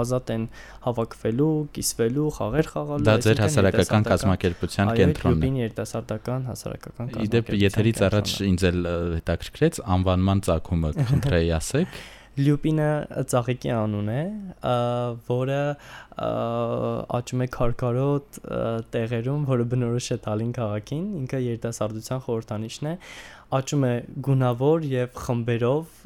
ազատ 0.00 0.32
են 0.36 0.48
հավաքվելու, 0.86 1.52
կիսվելու, 1.76 2.26
խաղեր 2.36 2.70
խաղալու, 2.72 3.06
դա 3.06 3.16
ձեր 3.26 3.42
հասարակական 3.46 4.08
կազմակերպության 4.10 4.92
կենտրոնն 4.96 5.46
է։ 5.46 5.50
Այո, 5.50 5.62
երիտասարդական 5.66 6.50
հասարակական 6.50 7.10
կազմակերպություն։ 7.16 7.26
Իդեպ 7.26 7.54
եթերից 7.66 8.02
առաջ 8.06 8.36
ինձ 8.46 8.66
էլ 8.70 8.90
հետաքրքրեց 9.16 9.80
անվանման 9.96 10.44
ցակումը, 10.46 10.92
խնդրեի 11.10 11.50
ասեք։ 11.56 11.98
Լյուպինը 12.36 12.88
ծաղիկի 13.32 13.70
անուն 13.76 14.10
է, 14.12 14.22
որը 15.28 15.60
աճում 17.16 17.44
է 17.44 17.48
քարքարոտ 17.56 18.40
տեղերում, 18.96 19.46
որը 19.48 19.66
բնորոշ 19.72 20.08
է 20.16 20.18
Տալին 20.26 20.52
քաղաքին, 20.56 21.06
ինքը 21.22 21.40
երիտասարդության 21.46 22.22
խորհրդանիշն 22.26 22.90
է, 22.92 22.94
աճում 23.56 23.84
է 23.86 23.92
գունավոր 24.26 24.86
եւ 24.90 25.18
խմբերով 25.22 25.98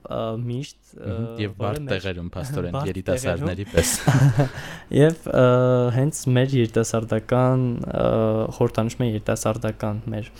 միշտ 0.44 0.90
եւ 1.40 1.54
բարդ 1.60 1.86
տեղերում 1.88 2.28
աստորեն 2.42 2.78
երիտասարդների 2.90 3.66
պես 3.70 3.92
եւ 5.00 5.28
հենց 5.96 6.22
մեր 6.36 6.56
երիտասարդական 6.58 7.66
խորհրդանիշը 8.58 9.10
երիտասարդական 9.10 10.02
մեր 10.14 10.32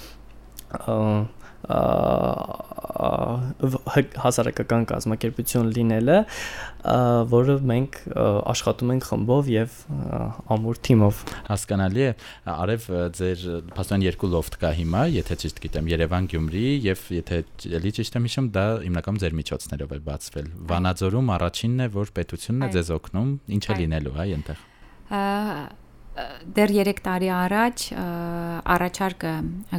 հասարակական 4.21 4.87
կազմակերպություն 4.91 5.71
լինելը, 5.77 6.19
որը 7.33 7.57
մենք 7.71 7.99
աշխատում 8.51 8.93
ենք 8.95 9.07
խմբով 9.11 9.51
եւ 9.53 9.77
ամուր 10.57 10.81
թիմով։ 10.89 11.23
Հասկանալի 11.51 12.05
է, 12.07 12.13
արև 12.55 12.87
ձեր 13.19 13.45
փաստորեն 13.77 14.07
երկու 14.07 14.31
լոֆտ 14.37 14.59
կա 14.65 14.73
հիմա, 14.81 15.03
եթե 15.17 15.39
ճիշտ 15.45 15.63
գիտեմ, 15.67 15.91
Երևան, 15.95 16.31
Գյումրի 16.35 16.65
եւ 16.87 17.05
եթե 17.21 17.43
էլի 17.81 17.95
ճիշտ 18.01 18.19
եմ 18.21 18.29
հիշում, 18.31 18.51
դա 18.57 18.67
հիմնական 18.87 19.21
ձեր 19.25 19.37
միջոցներով 19.41 19.95
է 19.97 20.01
բացվել։ 20.11 20.51
Վանաձորում 20.73 21.35
առաջինն 21.37 21.85
է, 21.85 21.93
որ 22.01 22.15
պետությունն 22.21 22.67
է 22.69 22.73
ձեզ 22.77 22.95
օգնում, 23.01 23.31
ինչ 23.61 23.65
է 23.71 23.79
լինելու, 23.81 24.17
հա, 24.17 24.27
այնտեղ 24.41 24.67
դեռ 26.57 26.73
3 26.77 27.01
տարի 27.07 27.29
առաջ 27.37 27.83
առաջարկը 28.75 29.35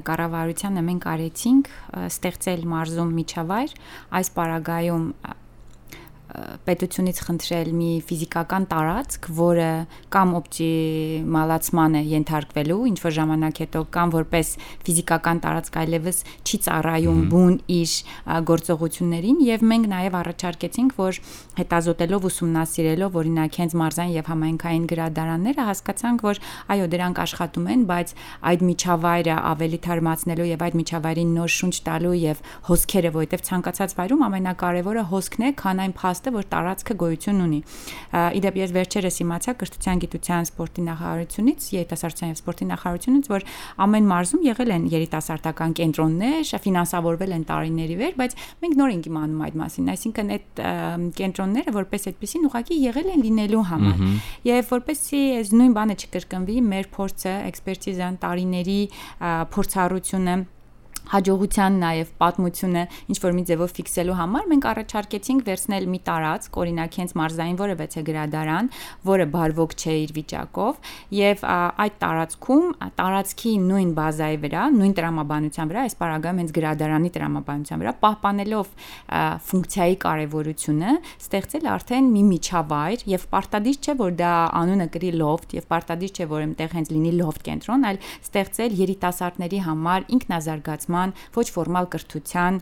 կառավարությանը 0.10 0.84
մենք 0.88 1.08
արեցինք 1.14 1.72
ստեղծել 2.08 2.64
մարզում 2.72 3.12
միջավայր 3.20 3.74
այս 4.20 4.32
պարագայում 4.38 5.06
պետությունից 6.66 7.18
խնդրել 7.26 7.70
մի 7.76 7.90
ֆիզիկական 8.08 8.66
տարածք, 8.72 9.28
որը 9.36 9.70
կամ 10.14 10.34
օպտիմալացման 10.40 11.98
է 12.00 12.02
ենթարկվելու 12.12 12.80
ինչ 12.92 12.98
որ 13.04 13.16
ժամանակ 13.18 13.62
հետո 13.64 13.82
կամ 13.96 14.14
որպես 14.16 14.52
ֆիզիկական 14.88 15.42
տարածք 15.46 15.80
այլևս 15.82 16.22
չի 16.48 16.60
ծառայում 16.68 17.20
բուն 17.32 17.58
իր 17.76 17.96
գործողություններին 18.52 19.42
եւ 19.48 19.66
մենք 19.72 19.90
նաեւ 19.92 20.18
առաջարկեցինք, 20.22 20.96
որ 21.02 21.20
հետազոտելով 21.62 22.28
ուսումնասիրելով 22.32 23.18
օրինակ 23.22 23.60
հենց 23.62 23.76
մարզային 23.82 24.16
եւ 24.16 24.32
համայնքային 24.32 24.86
գրադարանները 24.92 25.68
հասկացանք, 25.72 26.26
որ 26.32 26.42
այո, 26.72 26.86
դրանք 26.96 27.22
աշխատում 27.26 27.70
են, 27.76 27.86
բայց 27.92 28.16
այդ 28.52 28.66
միջավայրը 28.72 29.36
ավելի 29.52 29.80
թարմացնելու 29.88 30.50
եւ 30.52 30.66
այդ 30.68 30.80
միջավայրին 30.82 31.32
նոր 31.42 31.52
շունչ 31.58 31.76
տալու 31.92 32.16
եւ 32.22 32.44
հոսքերը, 32.72 33.12
որովհետեւ 33.12 33.46
ցանկացած 33.52 33.96
վայրում 34.00 34.26
ամենակարևորը 34.32 35.04
հոսքն 35.12 35.42
է, 35.42 35.52
քան 35.62 35.82
այն 35.82 35.96
փաստ 36.02 36.21
իմաստը, 36.22 36.32
որ 36.36 36.46
տարածքը 36.52 36.96
գոյություն 37.02 37.40
ունի։ 37.42 37.60
Իդեպ 38.38 38.58
ես 38.62 38.72
վերջերս 38.76 39.16
իմացա 39.22 39.54
կրթության, 39.62 40.02
գիտության, 40.02 40.48
սպորտի 40.52 40.82
նախարարությունից, 40.86 41.68
երիտասարդության 41.72 42.32
եւ 42.32 42.38
սպորտի 42.42 42.66
նախարարությունից, 42.72 43.30
որ 43.32 43.46
ամեն 43.82 44.10
մարզում 44.12 44.46
եղել 44.46 44.72
են 44.76 44.86
երիտասարդական 44.92 45.76
կենտրոններ, 45.82 46.54
ֆինանսավորվել 46.62 47.32
են 47.32 47.46
տարիների 47.52 47.98
վեր, 48.02 48.16
բայց 48.22 48.38
մենք 48.62 48.78
նոր 48.82 48.92
ենք 48.92 49.10
իմանում 49.12 49.42
այդ 49.42 49.60
մասին, 49.62 49.92
այսինքն 49.92 50.32
այդ 50.38 50.64
կենտրոնները 51.22 51.76
որպես 51.82 52.08
այդպեսին 52.12 52.48
ուղղակի 52.52 52.80
եղել 52.86 53.12
են 53.12 53.26
լինելու 53.26 53.66
համար։ 53.72 54.06
Եվ 54.52 54.72
որպեսի 54.72 55.22
այս 55.42 55.54
նույն 55.58 55.76
բանը 55.78 56.00
չկրկնվի, 56.02 56.58
մեր 56.72 56.90
փորձը, 56.96 57.36
էքսպերտիզան, 57.52 58.20
տարիների 58.22 58.82
փորձառությունը 59.56 60.36
հաջողության 61.12 61.78
նաև 61.82 62.12
պատմությունը 62.22 62.84
ինչ 63.12 63.18
որ 63.22 63.34
մի 63.38 63.44
ձևով 63.50 63.72
ֆիքսելու 63.78 64.18
համար 64.22 64.46
մենք 64.52 64.66
առաջարկեցինք 64.72 65.42
վերցնել 65.48 65.88
մի 65.92 66.00
տարածք, 66.08 66.60
օրինակ 66.62 66.98
հենց 67.02 67.14
մարզային 67.22 67.58
որևէ 67.62 67.88
թե 67.92 68.04
գրադարան, 68.12 68.70
որը 69.12 69.26
բարվոք 69.36 69.76
չէ 69.82 69.96
իր 70.02 70.14
վիճակով, 70.18 70.80
եւ 71.18 71.44
այդ 71.52 71.96
տարածքում 72.02 72.66
տարածքի 73.02 73.54
նույն 73.72 73.92
բազայի 73.98 74.40
վրա, 74.46 74.64
նույն 74.78 74.96
տրամաբանության 75.02 75.72
վրա, 75.72 75.84
այս 75.92 75.96
պարագայում 76.02 76.42
հենց 76.42 76.54
գրադարանի 76.62 77.12
տրամաբանության 77.18 77.82
վրա 77.82 77.94
պահպանելով 78.02 78.72
ֆունկցիայի 79.52 79.98
կարեւորությունը, 80.06 80.96
ստեղծել 81.22 81.70
արդեն 81.72 82.12
մի 82.12 82.24
միջավայր 82.32 83.06
եւ 83.12 83.28
պարտադիր 83.32 83.78
չէ 83.82 83.96
որ 84.02 84.16
դա 84.22 84.32
անունը 84.62 84.88
գրի 84.96 85.12
լոֆտ 85.22 85.56
եւ 85.58 85.68
պարտադիր 85.72 86.12
չէ 86.12 86.28
որ 86.32 86.46
այնտեղ 86.46 86.76
հենց 86.78 86.92
լինի 86.92 87.14
լոֆտ 87.22 87.46
կենտրոն, 87.48 87.86
այլ 87.92 88.00
ստեղծել 88.22 88.78
երիտասարդների 88.82 89.60
համար 89.68 90.08
ինքնազարգացում 90.16 90.91
զարգացման, 90.92 91.14
ոչ 91.36 91.46
ֆորմալ 91.56 91.88
կրթության, 91.92 92.60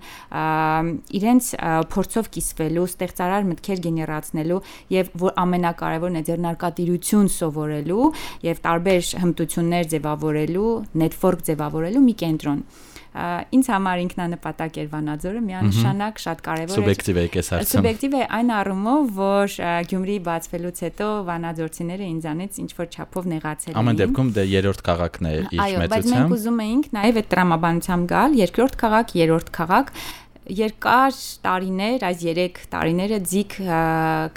իրենց 1.19 1.49
փորձով 1.93 2.29
կիսվելու, 2.35 2.85
ստեղծարար 2.89 3.47
մտքեր 3.49 3.81
գեներացնելու 3.85 4.61
եւ 4.93 5.11
որ 5.23 5.33
ամենակարևորն 5.43 6.19
է 6.19 6.23
ձեռնարկատիրություն 6.29 7.31
սովորելու 7.39 8.05
եւ 8.45 8.63
տարբեր 8.69 9.01
հմտություններ 9.23 9.89
ձևավորելու, 9.95 10.71
network 11.03 11.45
ձևավորելու 11.49 12.05
մի 12.05 12.15
կենտրոն 12.23 12.63
ինձ 13.09 13.67
համար 13.73 14.01
ինքնանպատակ 14.03 14.75
էր 14.79 14.87
Վանաձորը 14.93 15.39
միանշանակ 15.49 16.19
շատ 16.23 16.43
կարևոր 16.45 16.69
է 16.69 16.77
սուբյեկտիվ 16.77 17.17
է 17.19 17.23
այս 17.39 17.49
հարցը 17.55 17.69
սուբյեկտիվ 17.73 18.15
է 18.19 18.21
այն 18.37 18.51
առումով 18.59 19.09
որ 19.17 19.55
Գյումրի 19.89 20.17
բացվելուց 20.29 20.81
հետո 20.85 21.07
Վանաձորցիները 21.29 22.09
ինձանից 22.13 22.61
ինչ 22.63 22.69
որ 22.79 22.89
չափով 22.93 23.29
նեղացել 23.33 23.73
էին 23.73 23.81
ամեն 23.81 23.99
դեպքում 24.03 24.31
դե 24.37 24.45
երրորդ 24.53 24.85
քաղաքն 24.89 25.29
է 25.29 25.33
իր 25.33 25.43
մեծությամբ 25.49 25.65
այո 25.65 25.89
բայց 25.89 26.09
մենք 26.13 26.37
ուզում 26.37 26.63
էինք 26.69 26.89
նաև 26.99 27.19
այդ 27.19 27.29
տրամաբանությամբ 27.33 28.09
գալ 28.13 28.39
երկրորդ 28.45 28.79
քաղաք 28.85 29.15
երրորդ 29.19 29.53
քաղաք 29.57 29.93
երկար 30.49 31.15
տարիներ, 31.45 32.03
այս 32.07 32.21
3 32.25 32.57
տարիները 32.73 33.17
ձիգ 33.29 33.55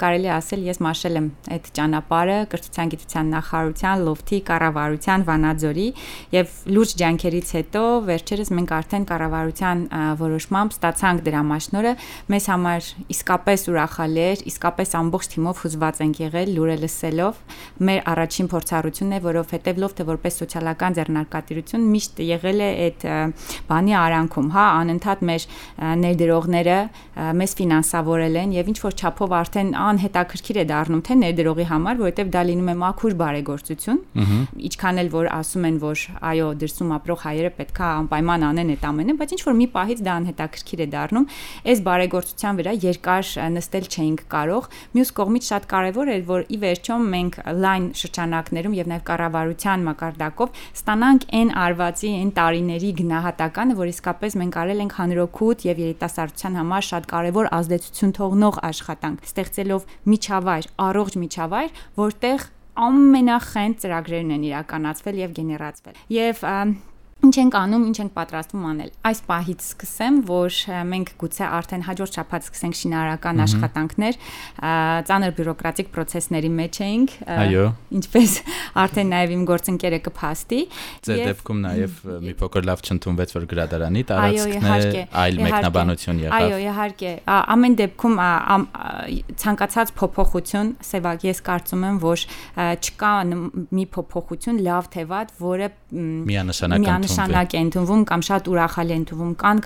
կարելի 0.01 0.29
ասել 0.33 0.65
ես 0.67 0.79
մաշել 0.85 1.19
եմ 1.19 1.27
այդ 1.55 1.69
ճանապարհը 1.77 2.37
կրթության 2.53 2.91
գիտության 2.93 3.31
նախարարության, 3.33 4.03
լոֆթի 4.07 4.39
կառավարության, 4.49 5.25
Վանաձորի 5.29 5.87
եւ 6.33 6.53
լուրջ 6.77 6.93
ջանքերից 7.01 7.53
հետո 7.57 7.83
վերջերս 8.09 8.51
մենք 8.53 8.73
արդեն 8.77 9.07
կառավարության 9.13 9.83
որոշմամբ 10.21 10.75
ստացանք 10.77 11.23
դրամաշնորը 11.27 11.93
մեզ 12.33 12.47
համար 12.53 12.91
իսկապես 13.13 13.65
ուրախալի 13.73 14.23
էր, 14.23 14.43
իսկապես 14.53 14.95
ամբողջ 15.01 15.31
թիմով 15.33 15.63
հուզված 15.63 16.01
ենք 16.03 16.21
եղել 16.23 16.53
լուրը 16.57 16.77
լսելով։ 16.83 17.41
Մեր 17.83 17.99
առաջին 18.13 18.49
փորձառությունն 18.53 19.17
է, 19.17 19.21
որովհետեւ 19.23 19.81
լոֆթը 19.83 20.07
որպես 20.13 20.39
սոցիալական 20.43 20.97
ձեռնարկատիրություն 20.99 21.87
միշտ 21.93 22.21
եղել 22.27 22.63
է 22.63 22.69
այդ 22.83 23.05
բանի 23.69 23.95
արանքում, 24.03 24.49
հա, 24.53 24.65
անընդհատ 24.83 25.23
մեր 25.29 25.47
ներդրողները 26.03 26.77
մեզ 27.39 27.53
ֆինանսավորել 27.59 28.37
են 28.43 28.53
եւ 28.57 28.69
ինչ 28.73 28.77
որ 28.83 28.95
չափով 28.99 29.33
արդեն 29.39 29.69
անհետաքրքիր 29.83 30.59
է 30.59 30.65
դառնում 30.73 31.03
թե 31.07 31.17
ներդրողի 31.23 31.65
համար, 31.69 31.99
որովհետեւ 32.03 32.31
դա 32.33 32.41
լինում 32.49 32.71
է 32.73 32.75
մաքուր 32.83 33.15
բարեգործություն։ 33.23 33.99
Ինչքան 34.63 35.01
էլ 35.03 35.09
որ 35.13 35.29
ասում 35.33 35.67
են, 35.69 35.77
որ 35.83 36.03
այո, 36.33 36.47
դրսում 36.63 36.93
ապրող 36.97 37.23
հայերը 37.23 37.51
պետքա 37.57 37.89
անպայման 38.03 38.45
անեն 38.49 38.73
այդ 38.73 38.85
ամենը, 38.89 39.15
բայց 39.23 39.33
ինչ 39.33 39.41
որ 39.43 39.57
մի 39.63 39.67
պահից 39.73 40.03
դա 40.03 40.13
անհետաքրքիր 40.23 40.83
է 40.83 40.87
դառնում։ 40.93 41.27
Այս 41.73 41.83
բարեգործության 41.87 42.59
վրա 42.63 42.73
երկար 42.83 43.23
նստել 43.53 43.87
չէինք 43.93 44.23
կարող։ 44.33 44.69
Մյուս 44.93 45.13
կողմից 45.19 45.49
շատ 45.53 45.67
կարեւոր 45.73 46.11
էր, 46.13 46.23
որ 46.33 46.41
ի 46.43 46.57
վերջո 46.63 46.97
մենք 47.13 47.39
լայն 47.63 47.85
շրջանակներում 48.03 48.77
եւ 48.79 48.89
նաեւ 48.93 49.03
կառավարության 49.09 49.85
մակարդակով 49.87 50.61
ստանանք 50.73 51.27
այն 51.39 51.53
արվածի, 51.63 52.11
այն 52.23 52.31
տարիների 52.37 52.91
գնահատականը, 53.03 53.77
որ 53.79 53.91
իսկապես 53.93 54.37
մենք 54.43 54.59
արել 54.63 54.83
ենք 54.83 54.97
հանրօգուտ 54.99 55.65
եւ 55.69 55.82
երիտասարդության 55.83 56.57
համար 56.59 56.87
շատ 56.89 57.07
կարևոր 57.13 57.49
ազդեցություն 57.57 58.15
թողնող 58.17 58.59
աշխատանք, 58.69 59.27
ստեղծելով 59.29 59.85
միջավայր, 60.13 60.69
առողջ 60.87 61.17
միջավայր, 61.23 61.83
որտեղ 62.03 62.47
ամենախենթ 62.73 63.83
ծրագրերն 63.83 64.33
են 64.33 64.47
իրականացվել 64.49 65.21
եւ 65.23 65.37
գեներացվել։ 65.37 66.01
Եվ 66.17 66.41
Ինչ 67.23 67.35
ենք 67.39 67.55
անում, 67.55 67.83
ինչ 67.87 67.97
ենք 68.03 68.11
պատրաստվում 68.17 68.63
անել։ 68.67 68.89
Այս 69.07 69.19
պահից 69.29 69.61
սկսեմ, 69.63 70.15
որ 70.27 70.55
մենք 70.91 71.11
գուցե 71.21 71.45
արդեն 71.55 71.83
հաջորդ 71.87 72.17
շաբաթ 72.17 72.47
սկսենք 72.49 72.75
շինարարական 72.79 73.43
աշխատանքներ, 73.43 74.17
ծանր 75.07 75.31
բյուրոկրատիկ 75.37 75.91
process-ների 75.95 76.51
մեջ 76.57 76.79
էինք։ 76.83 77.13
Այո։ 77.23 77.63
Ինչպես 77.95 78.35
արդեն 78.83 79.07
նաև 79.13 79.33
իմ 79.33 79.45
գործընկերը 79.47 79.99
կփաստի։ 80.03 80.59
Ձեր 81.07 81.21
դեպքում 81.31 81.63
նաև 81.63 81.95
մի 82.27 82.33
փոքր 82.43 82.67
լավ 82.67 82.83
չընդունվեց, 82.83 83.33
որ 83.39 83.47
գրադարանի 83.53 84.03
տարածքն 84.11 84.67
է, 84.73 85.05
այլ 85.23 85.41
մեկնաբանություն 85.47 86.21
եղավ։ 86.27 86.43
Այո, 86.43 86.59
իհարկե։ 86.67 87.13
Ամեն 87.53 87.79
դեպքում 87.83 88.15
ցանկացած 89.43 89.95
փոփոխություն, 90.03 90.75
սևակ 90.91 91.27
ես 91.29 91.43
կարծում 91.47 91.87
եմ, 91.87 92.01
որ 92.03 92.27
չկա 92.83 93.13
մի 93.79 93.85
փոփոխություն 93.93 94.61
լավ 94.67 94.91
թե 94.93 95.07
վատ, 95.13 95.33
որը 95.43 95.69
միանշանակ 95.93 96.87
նշանակ 97.13 97.53
է 97.53 97.59
ընդունվում 97.63 98.03
կամ 98.09 98.21
շատ 98.25 98.47
ուրախալի 98.49 98.93
է 98.93 98.97
ընդունվում 99.03 99.33
կան 99.43 99.59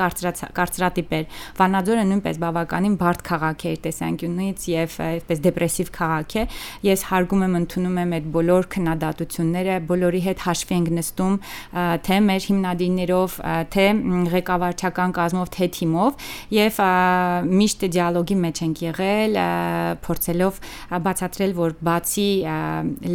կարծրատիպեր 0.58 1.24
Վանաձորը 1.58 2.04
նույնպես 2.08 2.40
բավականին 2.44 2.96
բարդ 3.00 3.22
քաղաք 3.28 3.64
է 3.68 3.72
տեսանկյունից 3.88 4.66
եւ 4.74 4.98
այդպես 5.08 5.42
դեպրեսիվ 5.48 5.92
քաղաք 5.98 6.36
է 6.38 6.44
ես 6.88 7.06
հարգում 7.08 7.46
եմ 7.48 7.56
ընդունում 7.62 8.00
եմ 8.04 8.16
այդ 8.18 8.28
բոլոր 8.36 8.68
քննադատությունները 8.76 9.78
բոլորի 9.88 10.22
հետ 10.28 10.44
հաշվի 10.48 10.76
ենք 10.78 10.92
նստում 10.98 11.38
թե 12.08 12.18
մեր 12.28 12.48
հիմնադիրներով 12.48 13.38
թե 13.78 13.86
ղեկավարչական 14.36 15.16
կազմով 15.18 15.52
թե 15.56 15.70
թիմով 15.78 16.28
եւ 16.58 16.82
միշտ 17.48 17.88
դիալոգի 17.96 18.38
մեջ 18.44 18.62
ենք 18.68 18.84
եղել 18.88 19.40
փորձելով 20.08 20.62
բացատրել 21.08 21.56
որ 21.58 21.78
բացի 21.88 22.30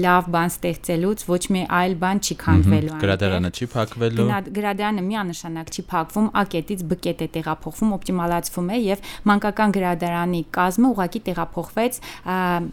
լավ 0.07 0.33
բան 0.33 0.53
ստեղծելուց 0.57 1.27
ոչ 1.33 1.43
մի 1.53 1.63
այլ 1.83 1.97
բան 2.03 2.23
չի 2.23 2.39
քանդվելու 2.43 3.01
գրադարանը 3.03 3.53
չի 3.53 3.71
փակվելու 3.73 4.22
գրադարանը 4.59 5.03
միանշանակ 5.07 5.73
չի 5.73 5.83
փակվում, 5.93 6.29
A 6.33 6.43
կետից 6.53 6.85
B 6.89 6.99
կետ 7.03 7.23
է 7.23 7.29
տեղափոխվում, 7.37 7.93
օպտիմալացվում 7.97 8.69
է 8.73 8.79
եւ 8.83 9.11
մանկական 9.29 9.75
գրադարանի 9.77 10.43
կազմը 10.57 10.91
ուղակի 10.93 11.21
տեղափոխվեց 11.29 11.99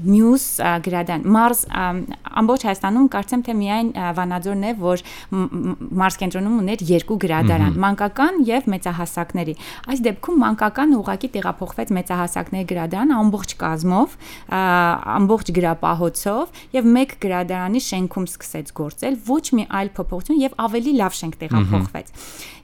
մյուս 0.09 0.45
գրադարան։ 0.89 1.25
Մարս 1.39 1.61
ամբողջ 2.39 2.65
Հայաստանում 2.69 3.07
կարծեմ 3.15 3.43
թե 3.49 3.55
միայն 3.59 3.91
Վանաձորն 4.19 4.63
է, 4.69 4.73
որ 4.79 5.03
Մարս 5.99 6.19
կենտրոնում 6.23 6.57
ուներ 6.59 6.83
երկու 6.89 7.17
գրադարան՝ 7.23 7.77
մանկական 7.83 8.39
եւ 8.49 8.69
մեծահասակների։ 8.73 9.55
Այս 9.89 10.03
դեպքում 10.09 10.39
մանկական 10.43 10.95
ուղակի 10.99 11.29
տեղափոխվեց 11.35 11.93
մեծահասակների 11.99 12.69
գրադարան 12.69 13.13
ամբողջ 13.19 13.55
կազմով, 13.59 14.15
ամբողջ 15.19 15.51
գրապահոցով 15.59 16.59
եւ 16.79 16.89
մեկ 16.99 17.15
գրադարանի 17.23 17.81
շենքում 17.89 18.27
սկսեց 18.29 18.73
գործել, 18.79 19.19
ոչ 19.29 19.45
մի 19.59 19.63
այլ 19.79 19.91
փոփոխություն 19.99 20.39
եւ 20.39 20.55
ավելի 20.65 20.93
լավ 20.99 21.13
շենք 21.19 21.28
տեղափոխվեց։ 21.43 22.11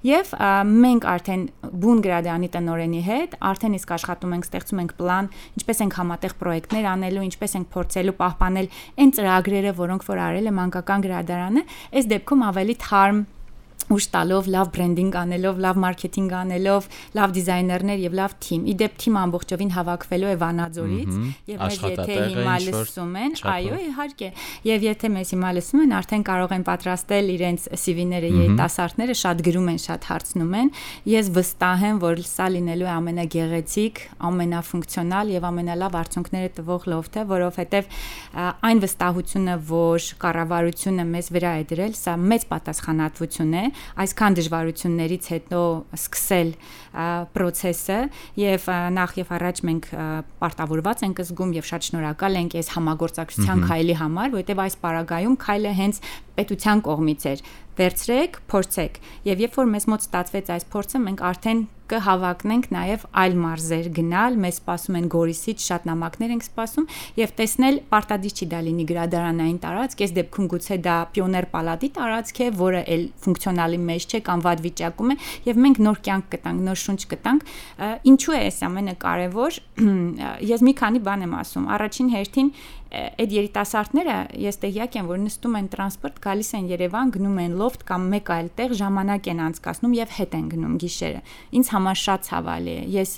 Եվ 0.06 0.34
մենք 0.71 1.08
արդեն 1.12 1.43
բուն 1.86 2.01
գրադարանի 2.06 2.49
տնորենի 2.56 3.01
հետ 3.06 3.38
արդեն 3.51 3.78
իսկ 3.80 3.93
աշխատում 3.95 4.36
ենք, 4.36 4.47
ստեղծում 4.49 4.82
ենք 4.86 4.95
պլան, 4.99 5.30
ինչպես 5.60 5.82
ենք 5.86 5.97
համատեղ 5.99 6.36
պրոյեկտներ 6.41 6.89
անելու, 6.95 7.25
ինչպես 7.30 7.56
ենք 7.60 7.71
փորձելու 7.75 8.17
պահպանել 8.21 8.69
այն 9.06 9.15
ծրագրերը, 9.17 9.75
որոնք 9.82 10.10
որ 10.10 10.21
արել 10.25 10.45
է 10.45 10.56
մանկական 10.62 11.06
գրադարանը, 11.06 11.65
այս 11.95 12.12
դեպքում 12.15 12.45
ավելի 12.54 12.78
թարմ 12.86 13.23
ուշ 13.93 14.06
տալով, 14.15 14.48
լավ 14.50 14.69
բրենդինգ 14.76 15.15
անելով, 15.19 15.60
լավ 15.65 15.80
մարքեթինգ 15.84 16.32
անելով, 16.39 16.88
լավ 17.15 17.34
դիզայներներ 17.36 18.00
եւ 18.06 18.15
լավ 18.17 18.36
թիմ։ 18.45 18.63
Իդեպ 18.74 18.95
թիմը 19.04 19.19
ամբողջովին 19.26 19.71
հավաքվելու 19.76 20.30
է 20.32 20.36
Վանաձորից 20.41 21.12
եւ 21.52 21.62
մեզ 21.65 21.78
եթե 21.86 22.17
հիմա 22.36 22.56
լսում 22.65 23.13
են, 23.21 23.36
այո, 23.56 23.78
իհարկե։ 23.86 24.30
Եվ 24.65 24.86
եթե 24.86 25.12
մեզ 25.15 25.34
հիմա 25.36 25.52
լսում 25.56 25.84
են, 25.86 25.93
արդեն 26.00 26.26
կարող 26.26 26.56
են 26.56 26.65
պատրաստել 26.65 27.30
իրենց 27.36 27.67
CV-ները 27.86 28.32
երիտասարդները, 28.36 29.15
շատ 29.21 29.43
գրում 29.45 29.69
են, 29.76 29.80
շատ 29.86 30.10
հարցնում 30.10 30.56
են։ 30.56 30.71
Ես 31.13 31.32
վստահ 31.36 31.86
եմ, 31.86 32.02
որ 32.06 32.24
սա 32.26 32.48
լինելու 32.56 32.89
է 32.89 32.91
ամենագեղեցիկ, 32.95 34.02
ամենաֆունկցիոնալ 34.30 35.34
եւ 35.36 35.48
ամենալավ 35.52 35.98
արդյունքները 36.02 36.52
տվող 36.56 36.88
լոֆթը, 36.95 37.26
որովհետեւ 37.36 37.89
այն 38.65 38.84
վստահությունը, 38.86 39.56
որ 39.69 40.10
կառավարությունը 40.26 41.06
մեզ 41.15 41.32
վրա 41.36 41.54
է 41.56 41.65
դրել, 41.71 41.93
սա 42.00 42.15
մեծ 42.26 42.48
պատասխանատվություն 42.52 43.56
է 43.56 43.65
այսքան 44.06 44.38
դժվարություններից 44.40 45.30
հետո 45.36 45.62
սկսել 46.00 46.52
process-ը 47.36 48.00
եւ 48.40 48.68
նախ 48.96 49.16
եւ 49.22 49.34
առաջ 49.38 49.62
մենք 49.70 49.90
պարտավորված 50.42 51.06
ենք 51.10 51.22
զգում 51.26 51.54
եւ 51.60 51.70
շատ 51.72 51.90
շնորհակալ 51.90 52.40
ենք 52.42 52.58
այս 52.62 52.72
համագործակցության 52.76 53.64
քայլի 53.70 53.96
համար, 54.02 54.34
որովհետեւ 54.36 54.64
այս 54.66 54.80
պարագայում 54.86 55.38
քայլը 55.46 55.76
հենց 55.82 56.02
պետության 56.36 56.84
կողմից 56.86 57.30
էր 57.32 57.46
վերցրեք, 57.76 58.38
փորձեք։ 58.52 59.00
Եւ 59.28 59.42
երբ 59.46 59.58
որ 59.60 59.72
մեզ 59.76 59.86
մոտ 59.92 60.06
ստացվեց 60.06 60.52
այս 60.56 60.66
փորձը, 60.72 61.00
մենք 61.06 61.24
արդեն 61.30 61.64
կհավակնենք 61.86 62.70
նաև 62.74 63.04
այլ 63.22 63.36
մարզեր 63.42 63.90
գնալ, 63.94 64.38
մեզ 64.42 64.56
սպասում 64.58 64.96
են 65.00 65.10
Գորիսից 65.14 65.66
շատ 65.66 65.84
նամակներ 65.90 66.32
ենք 66.34 66.46
սպասում 66.48 66.88
եւ 67.20 67.34
տեսնել 67.40 67.78
պարտադիր 67.92 68.34
չի 68.36 68.48
դա 68.54 68.62
լինի 68.66 68.86
գրադարանային 68.90 69.60
տարածք, 69.66 70.02
այս 70.06 70.16
դեպքում 70.16 70.48
գուցե 70.56 70.78
դա 70.86 70.96
պիոներ 71.14 71.48
պալատի 71.54 71.90
տարածք 72.00 72.42
է, 72.42 72.50
որը 72.66 72.82
էլ 72.96 73.06
ֆունկցիոնալի 73.26 73.80
մեջ 73.86 74.08
չէ 74.10 74.22
կամ 74.26 74.46
վատ 74.50 74.66
վիճակում 74.66 75.14
է 75.14 75.18
եւ 75.46 75.62
մենք 75.66 75.84
նոր 75.86 76.02
կյանք 76.10 76.30
կտանք, 76.34 76.66
նոր 76.66 76.82
շունչ 76.86 77.02
կտանք 77.12 77.54
ինչու 78.13 78.36
է 78.36 78.41
այս 78.45 78.63
ամենը 78.69 78.95
կարևոր 79.06 79.60
ես 80.56 80.65
մի 80.65 80.74
քանի 80.82 81.04
բան 81.06 81.26
եմ 81.26 81.38
ասում 81.41 81.69
առաջին 81.76 82.12
հերթին 82.15 82.52
այդ 82.95 83.34
երիտասարդները 83.36 84.15
ես 84.39 84.60
տեղյակ 84.62 84.95
եմ 85.00 85.08
որ 85.10 85.19
նստում 85.26 85.56
են 85.60 85.67
տրանսպորտ 85.74 86.19
գալիս 86.24 86.50
են 86.56 86.67
Երևան 86.69 87.12
գնում 87.15 87.39
են 87.43 87.56
լոֆտ 87.60 87.84
կամ 87.89 88.06
մեկ 88.13 88.30
այլ 88.36 88.50
տեղ 88.60 88.76
ժամանակ 88.80 89.30
են 89.34 89.41
անցկացնում 89.45 89.95
եւ 89.98 90.13
հետ 90.15 90.38
են 90.38 90.45
գնում 90.54 90.78
գիշերը 90.84 91.21
ինձ 91.60 91.71
համար 91.76 92.00
շատ 92.04 92.28
ցավալի 92.30 92.76
է 92.76 92.86
ես 92.95 93.12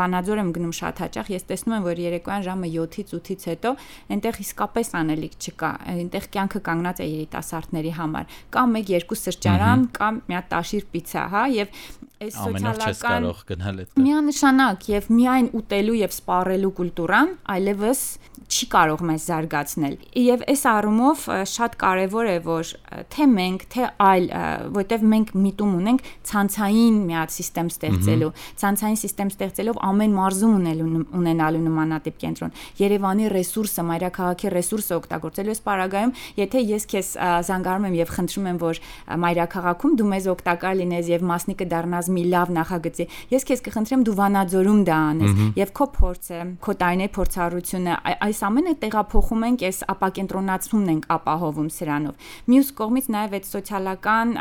վանաձոր 0.00 0.42
եմ 0.42 0.50
գնում 0.56 0.74
շատ 0.80 1.02
հաճախ 1.04 1.30
ես 1.36 1.46
տեսնում 1.52 1.76
եմ 1.76 1.86
որ 1.86 2.02
երեկոյան 2.06 2.46
ժամը 2.46 2.72
7-ից 2.76 3.14
8-ից 3.20 3.46
հետո 3.52 3.74
այնտեղ 4.16 4.40
իսկապես 4.46 4.92
անելիք 5.02 5.38
չկա 5.46 5.70
այնտեղ 5.94 6.28
կյանքը 6.36 6.64
կանգնած 6.66 7.04
է 7.04 7.08
երիտասարդների 7.12 7.94
համար 8.00 8.36
կամ 8.56 8.76
մեկ 8.76 8.92
երկու 8.96 9.20
սրճարան 9.22 9.88
կամ 10.00 10.20
մի 10.26 10.40
հատ 10.40 10.52
տաշիր 10.56 10.90
պիցա 10.96 11.26
հա 11.36 11.46
եւ 11.56 11.80
այս 12.24 12.36
սոցիալական 12.40 13.00
կարող 13.02 13.40
գնալ 13.50 13.80
այդտեղ 13.82 14.04
միանշանակ 14.06 14.86
եւ 14.92 15.08
միայն 15.16 15.48
ուտելու 15.60 15.96
եւ 16.00 16.14
սպառելու 16.16 16.70
կուլտուրան 16.78 17.32
այլևս 17.56 18.00
չի 18.46 18.66
կարող 18.72 19.02
մեզ 19.10 19.26
զարգացնել։ 19.30 19.94
Եվ 20.26 20.44
այս 20.52 20.62
առումով 20.72 21.24
շատ 21.52 21.78
կարևոր 21.80 22.30
է, 22.30 22.36
որ 22.46 22.72
թե 23.12 23.26
մենք, 23.36 23.66
թե 23.74 23.88
այլ, 24.06 24.28
որտեվ 24.76 25.06
մենք 25.12 25.32
միտում 25.46 25.72
ունենք 25.80 26.06
ցանցային 26.30 27.00
մի 27.06 27.16
հատ 27.16 27.34
համակարգ 27.36 27.72
ստեղծելու, 27.76 28.30
ցանցային 28.60 28.98
համակարգ 29.02 29.34
ստեղծելով 29.36 29.78
ամեն 29.86 30.14
մարզում 30.16 30.54
ունելու 30.56 30.86
ունենալու 31.16 31.62
նմանատիպ 31.66 32.16
կենտրոն։ 32.22 32.54
Երևանի 32.80 33.28
ռեսուրսը, 33.34 33.84
մայրաքաղաքի 33.90 34.52
ռեսուրսը 34.56 34.96
օգտագործելու 34.96 35.54
այս 35.56 35.62
պարագայում, 35.66 36.12
եթե 36.40 36.62
ես 36.66 36.86
քեզ 36.92 37.10
զանգարում 37.46 37.86
եմ 37.86 37.96
եւ 37.96 38.12
խնդրում 38.16 38.48
եմ, 38.50 38.60
որ 38.62 38.80
մայրաքաղաքում 39.26 39.96
դու 39.96 40.08
մեզ 40.12 40.28
օգտակար 40.36 40.76
լինես 40.80 41.10
եւ 41.16 41.26
մասնիկը 41.26 41.66
դառնաս 41.72 42.10
մի 42.16 42.24
լավ 42.36 42.52
նախագծի, 42.56 43.08
ես 43.36 43.46
քեզ 43.46 43.64
կխնդրեմ 43.66 44.06
դու 44.06 44.16
Վանաձորում 44.16 44.80
դա 44.86 44.98
անես 45.06 45.40
եւ 45.56 45.72
քո 45.76 45.86
փորձը, 45.96 46.40
քո 46.62 46.76
տարիների 46.82 47.12
փորձառությունը 47.16 47.96
այս 48.26 48.35
այս 48.36 48.42
ամենը 48.44 48.72
տեղափոխում 48.82 49.44
ենք, 49.46 49.62
այս 49.66 49.78
ապակենտրոնացումն 49.92 50.90
ենք 50.92 51.04
ապահովում 51.16 51.68
սրանով։ 51.72 52.26
Մյուս 52.52 52.68
կողմից 52.76 53.06
նաև 53.16 53.36
այդ 53.36 53.46
սոցիալական 53.48 54.34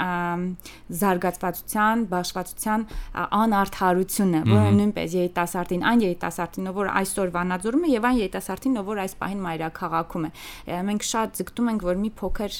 զարգացվածության, 0.99 2.03
բաշխվածության 2.11 2.85
անարթարությունը, 3.39 4.41
որը 4.51 4.73
նույնպես 4.75 5.15
երիտասարդին, 5.15 5.85
այն 5.85 6.03
երիտասարդին, 6.05 6.69
որ 6.75 6.91
այսօր 6.95 7.31
Վանաձորում 7.35 7.85
է 7.85 7.93
եւ 7.95 8.07
այն 8.09 8.19
երիտասարդին, 8.25 8.79
որ 8.85 9.01
այս 9.05 9.15
պահին 9.21 9.41
մայրաքաղաքում 9.45 10.25
է։ 10.25 10.31
Մենք 10.85 11.05
շատ 11.05 11.39
ձգտում 11.39 11.69
ենք, 11.71 11.85
որ 11.85 11.99
մի 12.03 12.11
փոքր 12.19 12.57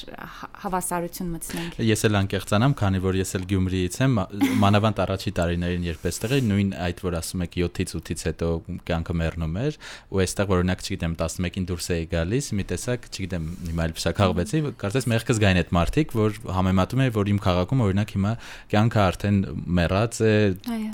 հավասարություն 0.66 1.30
մտցնենք։ 1.36 1.80
Ես 1.86 2.06
էլ 2.06 2.20
անկեղծանամ, 2.22 2.76
քանի 2.80 3.02
որ 3.06 3.20
ես 3.20 3.36
էլ 3.36 3.46
Գյումրիից 3.52 4.00
եմ, 4.06 4.18
մանավանդ 4.64 5.02
առաջի 5.06 5.34
տարիներին, 5.36 5.86
երբ 5.90 6.08
էստեղ 6.12 6.36
էի, 6.36 6.46
նույն 6.46 6.72
այդ 6.86 7.04
որ 7.06 7.18
ասում 7.20 7.46
եք 7.46 7.58
7-ից 7.66 7.96
8-ից 7.96 8.26
հետո 8.30 8.50
կյանքը 8.86 9.16
մեռնում 9.22 9.60
էր, 9.66 9.80
ու 10.16 10.22
այստեղ 10.26 10.54
օրինակ, 10.56 10.86
չգիտեմ, 10.86 11.16
11-ին 11.26 11.68
դուրս 11.70 11.88
էի 11.96 12.06
գալիս, 12.12 12.50
մի 12.56 12.66
տեսակ, 12.72 13.08
չգիտեմ, 13.12 13.46
հիմա 13.70 13.86
էլ 13.86 13.96
փշակաղվեցի, 14.00 14.62
կարծես 14.82 15.08
մեղքս 15.12 15.42
գային 15.44 15.60
այդ 15.62 15.74
մարտիկ, 15.76 16.16
որ 16.16 16.40
համեմատում 16.56 17.04
է, 17.06 17.08
որ 17.16 17.32
իմ 17.36 17.40
քաղաքում 17.46 17.84
օրինակ 17.86 18.14
հիմա 18.16 18.34
կյանքը 18.76 19.02
արդեն 19.06 19.40
մեռած 19.80 20.20
է, 20.26 20.34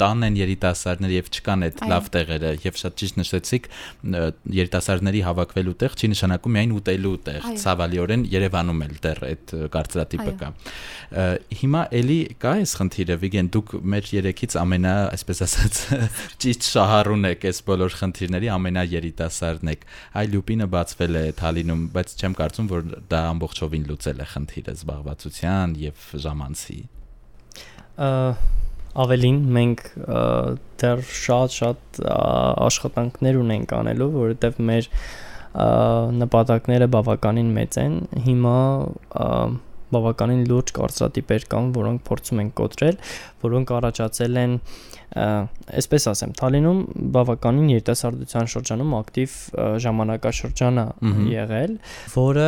տան 0.02 0.28
են 0.28 0.40
երիտասարդներ 0.42 1.16
եւ 1.16 1.32
չկան 1.32 1.66
այդ 1.68 1.84
լավ 1.92 2.10
տեղերը 2.16 2.52
եւ 2.66 2.80
շատ 2.82 2.98
ճիշտ 3.02 3.20
նշեցիք 3.22 3.70
երիտասարդների 4.62 5.22
հավաքվելու 5.28 5.76
տեղ 5.82 5.98
չի 6.02 6.12
նշանակում 6.12 6.56
միայն 6.58 6.76
ուտելու 6.82 7.16
տեղ, 7.28 7.48
ցավալիորեն 7.62 8.26
Երևանում 8.32 8.82
էլ 8.86 8.96
դեռ 9.04 9.22
այդ 9.28 9.54
կարծրատիպը 9.74 10.34
կա։ 10.42 10.50
Հիմա 11.62 11.82
էլի 12.00 12.20
կա 12.42 12.54
այս 12.62 12.74
խնդիրը, 12.80 13.18
Վիգեն, 13.22 13.50
դուք 13.56 13.74
մեր 13.92 14.10
երեքից 14.16 14.56
ամենա, 14.62 14.94
այսպես 15.12 15.42
ասած, 15.46 15.80
ճիշտ 16.44 16.68
շահառուն 16.72 17.30
եք 17.32 17.48
այս 17.52 17.62
բոլոր 17.68 17.98
խնդիրների 18.02 18.52
ամենաերիտասարդն 18.56 19.72
եք 19.74 19.86
այ 20.22 20.30
լյուպինը 20.32 20.68
բացվել 20.72 21.18
է 21.18 21.24
Թալինում, 21.42 21.84
բայց 21.96 22.14
չեմ 22.22 22.36
կարծում, 22.38 22.68
որ 22.72 22.84
դա 23.12 23.22
ամբողջովին 23.32 23.88
լուծել 23.90 24.22
է 24.22 24.28
խնդիրը 24.32 24.76
զբաղվածության 24.78 25.74
եւ 25.82 26.06
ժամանցի։ 26.26 26.78
Ավելին 29.02 29.42
մենք 29.56 29.84
դեռ 30.82 31.04
շատ-շատ 31.22 32.00
աշխատանքներ 32.68 33.42
ունենք 33.42 33.76
անելու, 33.80 34.10
որովհետեւ 34.18 34.62
մեր 34.72 34.90
նպատակները 36.22 36.88
բավականին 36.96 37.52
մեծ 37.58 37.78
են։ 37.82 37.98
Հիմա 38.28 38.58
բավականին 39.92 40.44
լուրջ 40.48 40.74
կարծրատիպեր 40.78 41.46
կան, 41.52 41.72
որոնք 41.76 42.04
փորձում 42.08 42.42
ենք 42.44 42.54
կոտրել, 42.62 43.00
որոնք 43.44 43.74
առաջացել 43.78 44.40
են 44.42 44.54
այսպես 45.12 46.06
ասեմ, 46.12 46.36
Թալինում 46.40 46.80
բավականին 47.16 47.72
երիտասարդության 47.74 48.52
շրջանում 48.54 48.94
ակտիվ 49.02 49.34
ժամանակաշրջան 49.86 50.80
է 50.82 50.86
եղել, 51.36 51.74
որը 52.16 52.48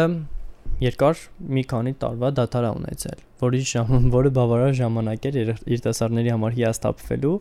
երկար 0.84 1.20
մի 1.54 1.64
քանի 1.70 1.94
տարվա 2.02 2.30
դադար 2.40 2.68
ունեցել, 2.70 3.20
որի 3.44 3.62
ժամ, 3.68 4.08
որը 4.14 4.32
բավարար 4.38 4.74
ժամանակ 4.80 5.28
էր 5.30 5.38
երիտասարդների 5.44 6.34
համար 6.34 6.58
հիասթափվելու, 6.58 7.36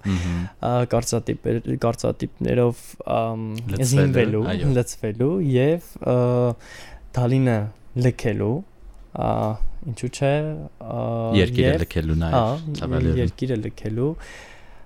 կարծատիպեր 0.93 1.61
կարծատիպներով 1.87 2.85
զինվելու, 3.93 4.45
լծվելու 4.77 5.33
եւ 5.55 5.91
Թալինը 7.17 7.59
լքելու 8.03 8.55
ինչու՞ 9.93 10.09
չէ 10.13 10.33
երկիրը 11.37 11.73
լքելու 11.83 12.17
նաև 12.23 12.63
ցավալի 12.79 13.15
երկիրը 13.19 13.57
լքելու 13.67 14.13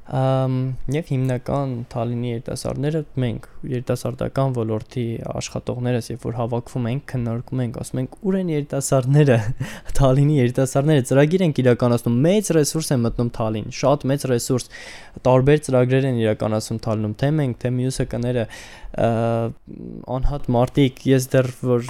եւ 0.07 1.09
հիմնական 1.11 1.73
Թալինի 1.91 2.29
երիտասարդները 2.37 3.01
մենք 3.23 3.49
երիտասարդական 3.73 4.55
ոլորտի 4.57 5.05
աշխատողներս 5.33 6.11
երբ 6.13 6.27
որ 6.27 6.37
հավաքվում 6.41 6.89
ենք 6.93 7.05
քննարկում 7.13 7.63
ենք 7.67 7.79
ասում 7.83 8.01
ենք 8.03 8.17
ուր 8.27 8.39
են 8.41 8.53
երիտասարդները 8.55 9.39
Թալինի 9.99 10.39
երիտասարդները 10.41 11.07
ծրագիր 11.11 11.47
են 11.47 11.55
իրականացնում 11.67 12.19
մեծ 12.27 12.51
ռեսուրս 12.57 12.91
է 12.97 12.99
մտնում 13.07 13.31
Թալին 13.37 13.69
շատ 13.81 14.09
մեծ 14.13 14.27
ռեսուրս 14.33 14.69
տարբեր 15.27 15.63
ծրագրեր 15.67 16.09
են 16.11 16.19
իրականացում 16.27 16.81
Թալինում 16.87 17.15
թե 17.21 17.31
մենք 17.37 17.61
թե 17.63 17.73
մյուսը 17.77 18.07
կները 18.13 18.45
անհատ 18.97 20.47
մարտիկ 20.57 21.01
ես 21.05 21.27
դեռ 21.33 21.49
որ 21.69 21.83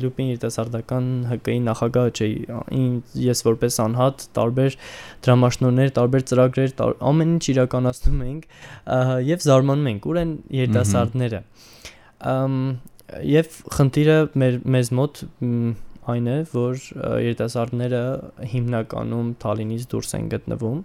լյուպին 0.00 0.26
երիտասարդական 0.34 1.06
ՀԿ-ի 1.32 1.54
նախագահը 1.68 2.10
չէի 2.18 2.82
ես 3.24 3.40
որպես 3.48 3.78
անհատ 3.84 4.26
տարբեր 4.36 4.76
դրամաշնորներ 5.24 5.94
տարբեր 5.98 6.26
ծրագրեր 6.30 6.74
ամեն 6.84 7.32
ինչ 7.34 7.44
իրականացնում 7.54 8.20
ենք 8.28 8.44
եւ 9.30 9.46
զարմանում 9.48 9.90
ենք 9.94 10.08
ուր 10.12 10.20
են 10.24 10.34
երիտասարդները 11.04 11.40
եւ 13.28 13.56
խնդիրը 13.76 14.18
մեր 14.40 14.60
մեզ 14.74 14.90
մոտ 14.98 15.22
այն 16.04 16.26
է, 16.28 16.36
որ 16.52 16.80
երիտասարդները 17.24 18.00
հիմնականում 18.52 19.30
Թալինից 19.44 19.86
դուրս 19.92 20.10
են 20.18 20.26
գտնվում, 20.34 20.82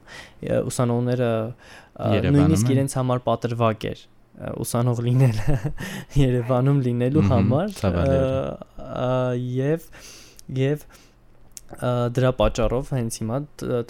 ուսանողները 0.69 1.31
նույնիսկ 2.35 2.71
իրենց 2.75 2.95
համար 2.99 3.23
պատրվակ 3.27 3.87
էր 3.89 4.05
ուսանող 4.63 5.01
լինելը 5.03 5.55
Երևանում 6.23 6.79
լինելու 6.85 7.25
համար 7.27 7.73
եւ 9.43 9.87
եւ 10.59 10.85
դրա 12.17 12.31
պատճառով 12.39 12.89
հենց 12.95 13.19
հիմա 13.21 13.37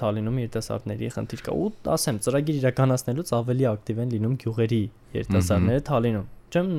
Թալինում 0.02 0.40
երիտասարդների 0.44 1.12
խնդիր 1.16 1.44
կա 1.46 1.56
ու 1.60 1.70
ասեմ 1.96 2.20
ծրագիր 2.26 2.60
իրականացնելուց 2.60 3.32
ավելի 3.40 3.70
ակտիվ 3.70 4.02
են 4.04 4.12
լինում 4.16 4.36
գյուղերի 4.44 4.82
երիտասարդները 5.16 5.86
Թալինում 5.90 6.28
չեմ 6.50 6.70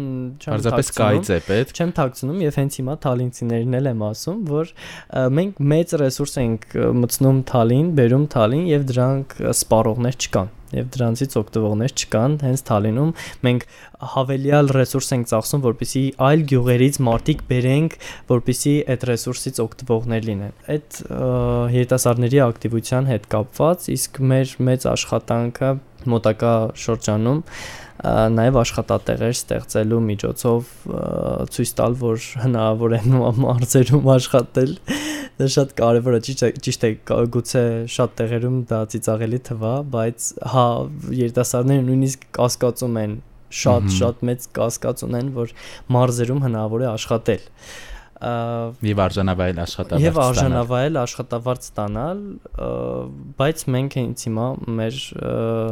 չեմ 0.41 0.55
Պարզապես 0.55 0.93
կայծ 0.99 1.31
է 1.31 1.41
պետք։ 1.49 1.75
Չեմ 1.81 1.93
ཐակցնում 2.01 2.39
եւ 2.45 2.61
հենց 2.61 2.79
հիմա 2.81 2.97
Թալինցիներն 3.07 3.81
էլ 3.81 3.91
եմ 3.91 4.07
ասում, 4.11 4.39
որ 4.51 4.73
մենք 5.41 5.61
մեծ 5.75 5.99
ռեսուրս 6.05 6.39
ենք 6.45 6.71
մտցնում 7.01 7.43
Թալին, 7.51 7.93
բերում 8.01 8.31
Թալին 8.37 8.65
եւ 8.71 8.89
դրանք 8.91 9.37
սպառողներ 9.55 10.19
չկան 10.21 10.57
եւ 10.71 10.91
դրանցից 10.95 11.37
օգտվողներ 11.41 11.95
չկան 11.99 12.37
հենց 12.45 12.63
Թալինում 12.69 13.11
մենք 13.47 13.65
հավելյալ 14.15 14.71
ռեսուրս 14.77 15.11
ենք 15.17 15.29
ծախսում 15.33 15.65
որպեսի 15.67 16.03
այլ 16.29 16.45
գյուղերից 16.53 16.99
մարտիկ 17.11 17.43
բերենք 17.51 17.97
որպեսի 18.31 18.75
այդ 18.95 19.07
ռեսուրսից 19.11 19.61
օգտվողներ 19.67 20.29
լինեն 20.31 20.55
այդ 20.77 21.01
երիտասարդների 21.75 22.43
ակտիվության 22.47 23.11
հետ 23.11 23.31
կապված 23.35 23.89
իսկ 23.99 24.23
մեր 24.31 24.57
մեծ 24.71 24.89
աշխատանքը 24.95 25.73
մոտակա 26.11 26.55
շրջանում 26.81 27.41
նաև 28.01 28.59
աշխատատեղեր 28.61 29.35
ստեղծելու 29.37 30.01
միջոցով 30.07 30.69
ցույց 31.55 31.73
տալ, 31.81 31.97
որ 32.01 32.29
հնարավոր 32.45 32.95
է 32.97 33.01
մարզերում 33.45 34.09
աշխատել։ 34.15 34.73
Դա 35.41 35.49
շատ 35.57 35.75
կարևոր 35.81 36.17
է, 36.17 36.21
ճիշտ 36.29 36.87
է, 36.89 36.91
գուցե 37.37 37.65
շատ 37.93 38.17
տեղերում 38.21 38.57
դա 38.71 38.81
ծիծաղելի 38.95 39.41
թվա, 39.51 39.75
բայց 39.93 40.31
հա 40.55 40.67
երիտասարդները 41.21 41.87
նույնիսկ 41.91 42.27
կասկածում 42.41 42.99
են 43.05 43.15
շատ 43.61 43.89
շատ 43.97 44.21
մեծ 44.31 44.45
կասկած 44.57 45.05
ունեն, 45.09 45.31
որ 45.37 45.55
մարզերում 45.97 46.45
հնարավոր 46.47 46.85
է 46.85 46.91
աշխատել։ 46.91 47.47
եւ 48.21 48.99
արժանավայել 49.01 49.59
աշխատավարձ 49.65 50.05
եւ 50.05 50.19
արժանավայել 50.21 50.99
աշխատավարձ 51.01 51.69
ստանալ 51.71 52.19
բայց 53.41 53.63
մենք 53.75 53.97
հենց 54.01 54.25
հիմա 54.29 54.47
մեր 54.81 54.99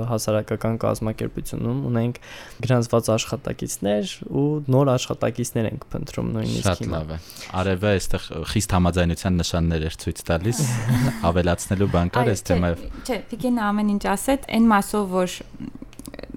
հասարակական 0.09 0.79
կազմակերպությունում 0.85 1.83
ունենք 1.91 2.21
գրանցված 2.65 3.11
աշխատակիցներ 3.19 4.15
ու 4.33 4.47
նոր 4.73 4.93
աշխատակիցներ 4.95 5.69
ենք 5.73 5.85
փնտրում 5.93 6.31
նույնիսկ 6.39 6.69
հիմա 6.69 6.79
շատ 6.79 6.93
լավ 6.95 7.13
է 7.13 7.21
արևը 7.61 7.93
այստեղ 7.99 8.31
խիստ 8.55 8.77
համաձայնության 8.79 9.39
նշաններ 9.45 9.87
էր 9.89 9.99
ցույց 10.09 10.25
տալիս 10.33 10.63
ավելացնելու 11.29 11.91
բան 11.99 12.15
կար 12.17 12.33
այս 12.33 12.47
թեմայով 12.49 12.89
չէ 13.05 13.21
Վիգենը 13.29 13.63
ամեն 13.69 13.93
ինչ 13.99 14.05
ասեց 14.17 14.49
այն 14.57 14.73
մասով 14.73 15.13
որ 15.19 15.37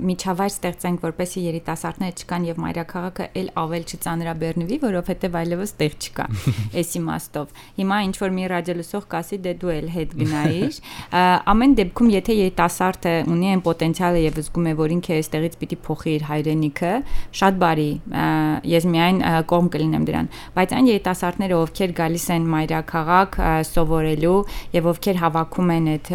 միջավայր 0.02 0.52
ստեղծենք, 0.52 1.04
որպեսի 1.06 1.42
երիտասարդները 1.46 2.16
չկան 2.22 2.46
եւ 2.48 2.60
մայրաքաղաքը 2.62 3.28
ել 3.42 3.50
ավել 3.62 3.86
չծանրաբեռնվի, 3.92 4.78
որովհետեւ 4.82 5.38
այլևս 5.42 5.74
տեղ 5.82 5.96
չկա։ 6.02 6.26
Այս 6.82 6.92
իմաստով։ 7.02 7.62
Հիմա 7.82 7.98
ինչ 8.08 8.16
որ 8.22 8.34
մի 8.38 8.48
ռադիոլուսող 8.52 9.06
կասի 9.12 9.40
դե 9.46 9.54
դու 9.62 9.72
էլ 9.76 9.90
հետ 9.96 10.16
գնայիր, 10.22 10.80
ամեն 11.52 11.76
դեպքում 11.82 12.12
եթե 12.12 12.38
երիտասարդը 12.42 13.14
ունի 13.32 13.52
այն 13.52 13.64
պոտենցիալը 13.66 14.22
եւ 14.22 14.40
զգում 14.42 14.70
է, 14.72 14.74
որ 14.82 14.96
ինքը 14.98 15.16
այստեղից 15.22 15.58
պիտի 15.62 15.78
փոխի 15.86 16.12
իր 16.12 16.26
հայրենիքը, 16.32 16.94
շատ 17.42 17.60
բարի։ 17.62 17.90
Ես 18.72 18.88
միայն 18.92 19.22
կողմ 19.52 19.70
կլինեմ 19.76 20.06
դրան, 20.10 20.30
բայց 20.56 20.76
այն 20.78 20.90
երիտասարդները, 20.92 21.60
ովքեր 21.62 21.94
գալիս 22.02 22.26
են 22.36 22.48
մայրաքաղաք 22.52 23.38
սովորելու 23.72 24.40
եւ 24.76 24.90
ովքեր 24.92 25.22
հավաքում 25.22 25.72
են 25.76 25.90
այդ 25.92 26.12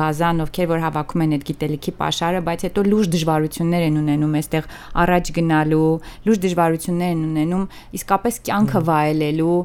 բազան, 0.00 0.42
ովքեր 0.46 0.70
որ 0.70 0.84
հավաքում 0.86 1.24
են 1.26 1.34
այդ 1.36 1.46
գիտելիքի 1.50 1.94
pašարը, 2.00 2.42
բայց 2.50 2.64
հետո 2.70 2.84
լուրջ 2.90 3.10
դժվարություններ 3.20 3.86
են 3.90 3.98
ունենում 4.00 4.36
այստեղ 4.40 4.68
առաջ 5.04 5.30
գնալու, 5.36 5.90
լուրջ 6.26 6.40
դժվարություններ 6.44 7.10
են 7.14 7.22
ունենում 7.30 7.64
իսկապես 8.00 8.38
կյանքը 8.48 8.80
վայելելու 8.88 9.56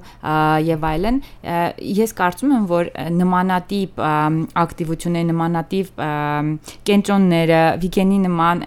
եւ 0.65 0.85
այլն։ 0.89 1.19
Ես 1.95 2.13
կարծում 2.19 2.53
եմ, 2.55 2.65
որ 2.71 2.89
նմանատիպ 3.15 4.01
ակտիվություններ, 4.65 5.25
նմանատիպ 5.31 6.03
կենտրոնները, 6.89 7.61
վիկենի 7.85 8.19
նման 8.25 8.63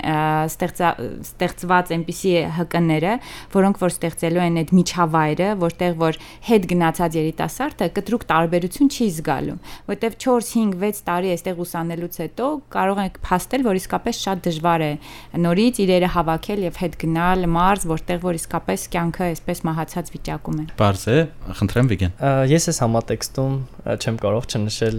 ստեղծված 0.48 1.92
այնպիսի 1.98 2.34
հկները, 2.58 3.14
որոնք 3.58 3.82
որ 3.82 3.94
ստեղծելու 3.94 4.44
են 4.48 4.58
այդ 4.62 4.72
միջավայրը, 4.78 5.48
որտեղ 5.64 5.98
որ 5.98 6.20
հետ 6.48 6.68
գնացած 6.72 7.18
երիտասարդը 7.18 7.90
կտրուկ 7.98 8.26
տարբերություն 8.28 8.92
չի 8.92 9.08
զգալու, 9.18 9.58
որտեղ 9.88 10.18
4, 10.28 10.48
5, 10.48 10.76
6 10.78 11.02
տարի 11.08 11.32
այստեղ 11.34 11.62
ուսանելուց 11.64 12.18
հետո 12.22 12.48
կարող 12.74 13.02
եք 13.04 13.18
փաստել, 13.28 13.64
որ 13.68 13.78
իսկապես 13.78 14.22
շատ 14.28 14.42
դժվար 14.48 14.77
դժվար 14.78 14.84
է 14.86 15.42
նորից 15.42 15.80
իրերը 15.82 16.08
հավաքել 16.14 16.62
եւ 16.66 16.78
հետ 16.82 16.94
գնալ 17.02 17.46
մարզ, 17.52 17.84
որտեղ 17.90 18.20
որ 18.22 18.38
իսկապես 18.38 18.84
կյանքը 18.94 19.24
այսպես 19.28 19.62
մահացած 19.68 20.10
վիճակում 20.14 20.58
է։ 20.58 20.64
Բարձ 20.78 21.02
է, 21.08 21.18
խնդրեմ 21.58 21.90
Վիգեն։ 21.92 22.14
Ես 22.52 22.68
ես 22.70 22.80
համատեքստում 22.84 23.54
չեմ 23.98 24.18
կարող 24.24 24.48
չնշել 24.48 24.98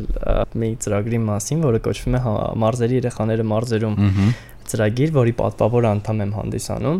մի 0.60 0.70
ծրագրի 0.84 1.20
մասին, 1.30 1.66
որը 1.70 1.84
կոչվում 1.90 2.20
է 2.20 2.24
մարզերի 2.64 3.00
երեխաները 3.00 3.50
մարզերում 3.50 4.00
ծրագիր, 4.70 5.14
որի 5.16 5.34
պատվավոր 5.40 5.86
անդամ 5.90 6.20
եմ 6.26 6.34
հանդիսանում 6.38 7.00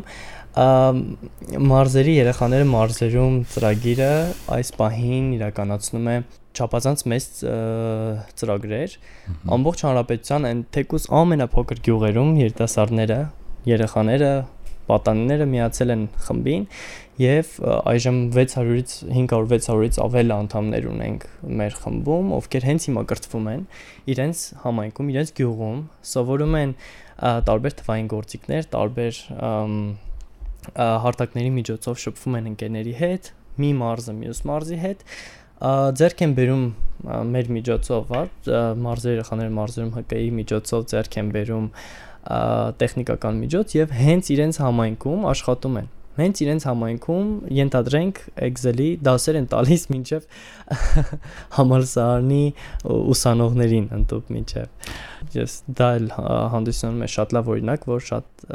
մարզերի 0.58 2.14
երեխաները 2.18 2.68
մարզերում 2.70 3.36
ծրագիրը 3.54 4.12
այս 4.56 4.72
պահին 4.80 5.28
իրականացնում 5.38 6.08
է 6.10 6.16
չափազանց 6.58 7.04
մեծ 7.14 7.28
ծրագրեր 8.42 8.96
ամբողջ 9.56 9.84
հանրապետության 9.88 10.48
այն 10.50 10.64
թեկուս 10.76 11.06
ամենափոքր 11.20 11.84
գյուղերում 11.86 12.32
երիտասարդները 12.40 13.20
երեխաները 13.70 14.32
պատանիները 14.90 15.46
միացել 15.54 15.94
են 15.94 16.04
խմբին 16.26 16.66
եւ 17.22 17.50
այժմ 17.92 18.20
600-ից 18.34 18.94
500-600-ից 19.12 20.00
ավել 20.06 20.34
անդամներ 20.34 20.88
ունենք 20.90 21.26
մեր 21.60 21.76
խմբում, 21.84 22.32
ովքեր 22.40 22.68
հենց 22.70 22.88
հիմա 22.90 23.04
կրթվում 23.12 23.50
են 23.54 23.66
իրենց 24.16 24.44
համայնքում, 24.64 25.12
իրենց 25.14 25.34
գյուղում, 25.40 25.82
սովորում 26.14 26.56
են 26.64 26.74
տարբեր 27.50 27.76
թվային 27.84 28.08
գործիքներ, 28.16 28.70
տարբեր 28.74 29.22
հարթակների 30.76 31.52
միջոցով 31.60 32.00
շփվում 32.04 32.38
են 32.40 32.50
ընկերների 32.54 32.96
հետ, 33.00 33.30
մի 33.60 33.70
մարզը 33.80 34.16
մյուս 34.20 34.42
մարզի 34.50 34.80
հետ 34.84 35.06
ձերք 36.00 36.22
են 36.26 36.34
բերում 36.40 36.66
մեր 37.34 37.50
միջոցով, 37.56 38.12
հա, 38.14 38.22
մարզերի 38.80 39.16
երեխաները 39.18 39.54
մարզերում 39.60 39.92
ՀԿ-ի 40.00 40.30
միջոցով 40.40 40.86
ձերք 40.94 41.18
են 41.20 41.32
բերում 41.36 41.68
տեխնիկական 42.80 43.40
միջոց 43.44 43.76
եւ 43.80 43.96
հենց 44.00 44.32
իրենց 44.36 44.60
համայնքում 44.64 45.26
աշխատում 45.34 45.80
են 45.80 45.90
հենց 46.24 46.42
իրենց 46.46 46.66
համայնքում 46.70 47.30
ենթադրենք 47.60 48.22
Excel-ի 48.50 48.90
դասեր 49.08 49.40
են 49.40 49.48
տալիս 49.54 49.86
մինչև 49.94 50.28
համալսարանի 51.60 52.44
ուսանողներին 53.16 53.88
ընդཐུպ 54.00 54.34
մինչև 54.36 54.94
ես 55.36 55.56
դա 55.78 55.90
էլ 56.00 56.08
հանդիսանում 56.54 57.04
է 57.06 57.10
շատ 57.14 57.34
լավ 57.38 57.50
օրինակ, 57.54 57.88
որ 57.90 58.06
շատ 58.10 58.46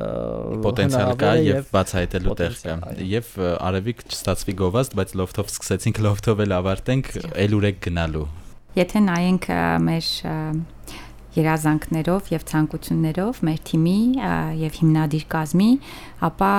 պոտենցիալ 0.64 1.12
կա 1.20 1.32
եւ 1.44 1.68
բացահայտելու 1.74 2.36
տեղ 2.40 2.56
կա։ 2.64 2.76
Եվ 3.10 3.32
արևիկ 3.68 4.04
չստացվի 4.10 4.54
գովազդ, 4.60 4.96
բայց 5.00 5.14
լոֆթով 5.20 5.52
սկսեցինք 5.54 6.00
լոֆթով 6.08 6.44
էլ 6.44 6.56
ավարտենք, 6.58 7.12
ել 7.44 7.58
ուրեք 7.60 7.82
գնալու։ 7.88 8.26
Եթե 8.74 9.04
նայենք 9.06 9.50
մեր 9.86 10.08
երազանքներով 11.34 12.28
եւ 12.34 12.44
ցանկություններով 12.50 13.40
մեր 13.48 13.60
թիմի 13.68 13.98
եւ 14.60 14.78
հիմնադիր 14.80 15.24
կազմի 15.34 15.70
ապա 16.28 16.50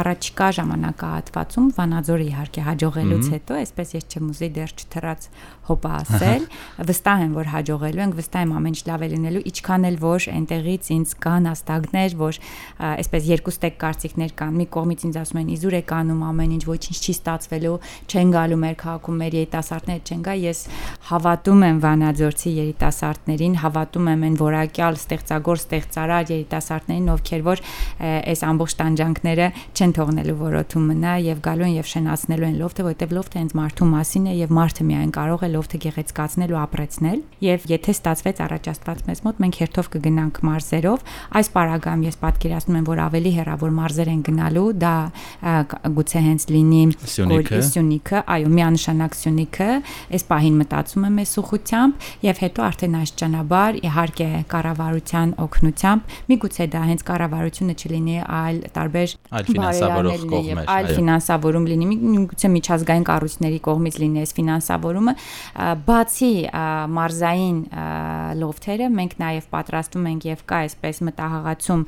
առաջիկա 0.00 0.48
ժամանակահատվածում 0.58 1.70
Վանաձորը 1.76 2.26
իհարկե 2.26 2.64
հաջողելուց 2.66 3.30
հետո, 3.36 3.58
այսպես 3.66 3.94
ես 3.96 4.06
չեմ 4.12 4.28
ուզի 4.34 4.50
դեռ 4.56 4.74
չթրած 4.76 5.28
հոպա 5.66 5.92
ասել, 5.96 6.46
վստահ 6.90 7.22
եմ, 7.26 7.32
որ 7.36 7.50
հաջողելու 7.52 8.02
ենք, 8.06 8.16
վստահ 8.20 8.46
եմ 8.46 8.52
ամեն 8.56 8.76
ինչ 8.76 8.82
լավ 8.86 9.04
է 9.06 9.08
լինելու, 9.16 9.42
ինչքան 9.50 9.86
էլ 9.86 9.96
որ 10.06 10.26
այնտեղից 10.36 10.90
ինձ 10.96 11.14
կան 11.26 11.48
հաստագներ, 11.50 12.16
որ 12.20 12.38
այսպես 12.86 13.28
երկու 13.30 13.54
ստեկ 13.56 13.76
կարծիքներ 13.82 14.34
կան։ 14.36 14.56
Մի 14.56 14.66
կողմից 14.76 15.04
ինձ 15.06 15.18
ասում 15.22 15.40
են 15.42 15.50
իզուր 15.56 15.76
է 15.76 15.82
կանում 15.90 16.22
ամեն 16.26 16.54
ինչ, 16.56 16.64
ոչինչ 16.66 16.96
չի 16.96 17.14
ստացվելու, 17.16 17.76
չեն 18.06 18.32
գալու 18.36 18.60
մեր 18.66 18.76
քաղաքում 18.86 19.20
մեր 19.26 19.36
երիտասարդները 19.36 20.02
չեն 20.06 20.22
գա։ 20.26 20.34
Ես 20.46 20.60
հավատում 21.10 21.64
եմ 21.66 21.78
Վանաձորցի 21.86 22.50
երիտասարդներին, 22.56 23.56
հավատում 23.66 24.10
եմ 24.12 24.26
այն 24.26 24.36
որակյալ 24.40 24.98
ստեղծագործ 25.00 25.64
ստեղծարար 25.66 26.30
երիտասարդներին, 26.36 27.10
ովքեր 27.16 27.44
որ 27.46 27.62
այս 28.06 28.42
ամբողջ 28.46 28.76
տանջանքները 28.80 29.46
չեն 29.76 29.94
թողնելու 29.96 30.36
որոթում 30.40 30.86
մնա 30.90 31.14
եւ 31.26 31.42
գալու 31.46 31.66
են 31.66 31.76
եւ 31.76 31.90
շնացնելու 31.92 32.46
են 32.46 32.58
լոֆթը, 32.60 32.86
որովհետեւ 32.86 33.14
լոֆթը 33.16 33.40
հենց 33.40 33.54
մարդու 33.56 33.88
մասին 33.96 34.26
է 34.26 34.34
եւ 34.36 34.54
մարդը 34.56 34.86
միայն 34.86 35.12
կարող 35.16 35.46
է 35.46 35.50
լոֆթը 35.56 35.80
գեղեցկացնել 35.86 36.54
ու 36.54 36.60
ապրեցնել 36.62 37.20
եւ 37.46 37.66
եթե 37.72 37.94
ստացվեց 37.96 38.42
առաջաստված 38.46 39.02
մեզ 39.06 39.22
մոտ 39.26 39.40
մենք 39.42 39.58
հերթով 39.62 39.88
կգնանք 39.96 40.40
մարզերով 40.46 41.04
այս 41.40 41.50
պարագայում 41.56 42.04
ես 42.06 42.18
պատկերացնում 42.22 42.78
եմ 42.80 42.86
որ 42.86 43.02
ավելի 43.06 43.32
հեռավոր 43.36 43.74
մարզեր 43.76 44.10
են 44.12 44.22
գնալու 44.26 44.68
դա 44.82 44.94
գուցե 45.96 46.22
հենց 46.26 46.46
լինի 46.56 46.82
Սյունիքը 47.06 48.22
այո 48.36 48.50
միանշանակ 48.56 49.16
Սյունիքը 49.16 49.68
այս 50.16 50.26
պահին 50.30 50.56
մտածում 50.60 51.06
եմ 51.06 51.20
այս 51.22 51.32
ուխությամբ 51.42 52.06
եւ 52.26 52.40
հետո 52.46 52.64
արդեն 52.66 52.96
աստիճանաբար 53.00 53.78
իհարկե 53.86 54.28
կառավարության 54.52 55.34
օգնությամբ 55.46 56.16
միգուցե 56.30 56.66
դա 56.76 56.82
հենց 56.90 57.04
կառավարությունը 57.10 57.76
չլինի 57.76 58.16
այլ 58.36 58.60
տարբեր 58.76 59.14
այլ 59.36 59.48
ֆինանսավորող 59.50 60.26
կողմեր 60.32 60.70
այլ 60.76 60.90
ֆինանսավորում 60.96 61.68
լինի 61.70 61.86
միգուցե 61.96 62.50
միջազգային 62.56 63.06
կառույցների 63.10 63.60
կողմից 63.66 63.98
լինի 64.02 64.22
այս 64.26 64.34
ֆինանսավորումը 64.36 65.14
բացի 65.86 66.32
մարզային 66.96 67.58
լոֆթերը 68.40 68.88
մենք 68.96 69.16
նաև 69.20 69.48
պատրաստում 69.52 70.08
ենք 70.12 70.26
եւ 70.30 70.42
կա 70.50 70.60
այսպես 70.66 71.00
մտահղացում 71.06 71.82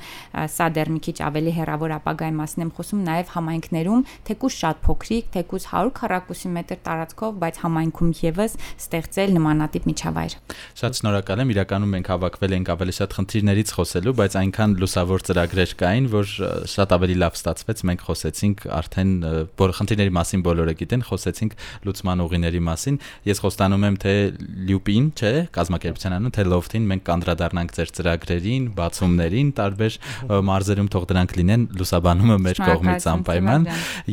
սա 0.54 0.68
դեռ 0.76 0.92
մի 0.94 1.00
քիչ 1.08 1.16
ավելի 1.28 1.52
հեռավոր 1.58 1.94
ապագայի 1.98 2.34
մասին 2.38 2.64
եմ 2.66 2.72
խոսում 2.78 3.02
նաև 3.08 3.32
համայնքներում 3.34 4.04
թեկուզ 4.28 4.58
շատ 4.58 4.82
փոքրիկ 4.88 5.30
թեկուզ 5.38 5.68
100 5.72 5.92
քառակուսի 5.98 6.52
մետր 6.58 6.80
տարածքով 6.88 7.38
բայց 7.42 7.60
համայնքում 7.64 8.12
եւս 8.22 8.56
ստեղծել 8.78 9.34
նմանատիպ 9.38 9.88
միջավայր 9.88 10.36
Շատ 10.78 10.98
շնորհակալ 10.98 11.42
եմ 11.44 11.52
իրականում 11.54 11.92
մենք 11.98 12.10
հավաքվել 12.12 12.56
ենք 12.58 12.72
ավելի 12.74 12.94
շատ 12.98 13.16
խնդիրներից 13.18 13.72
խոսելու 13.78 14.14
բայց 14.18 14.36
այնքան 14.38 14.76
լուսավոր 14.82 15.24
ծրագրեր 15.28 15.72
կային 15.82 16.08
որ 16.12 16.26
շատ 16.74 16.94
ավելի 16.98 17.16
լավ 17.22 17.38
ստացվեց 17.38 17.82
մենք 17.88 18.04
խոսեցինք 18.08 18.64
արդեն 18.78 19.12
որ 19.58 19.74
խնդիրների 19.78 20.12
մասին 20.18 20.44
բոլորը 20.48 20.74
գիտեն 20.78 21.04
խոսեցինք 21.08 21.56
լուծման 21.88 22.22
ուղիների 22.24 22.62
մասին 22.68 23.00
ես 23.28 23.42
խոստանում 23.48 23.86
եմ 23.88 23.98
թե 24.04 24.14
լյուպին, 24.68 25.06
չէ, 25.18 25.32
կազմակերպության 25.58 26.16
անուն, 26.18 26.34
թե 26.38 26.46
լոֆթին 26.48 26.88
մենք 26.92 27.04
կանդրադառնանք 27.08 27.74
ձեր 27.78 27.92
ծրագրերին, 27.98 28.68
բացումներին, 28.78 29.52
տարբեր 29.58 29.98
մարզերում 30.48 30.90
թող 30.92 31.08
դրանք 31.12 31.36
լինեն 31.38 31.66
լուսաբանումը 31.78 32.38
մեր 32.48 32.62
կողմից 32.68 33.08
անպայման։ 33.12 33.68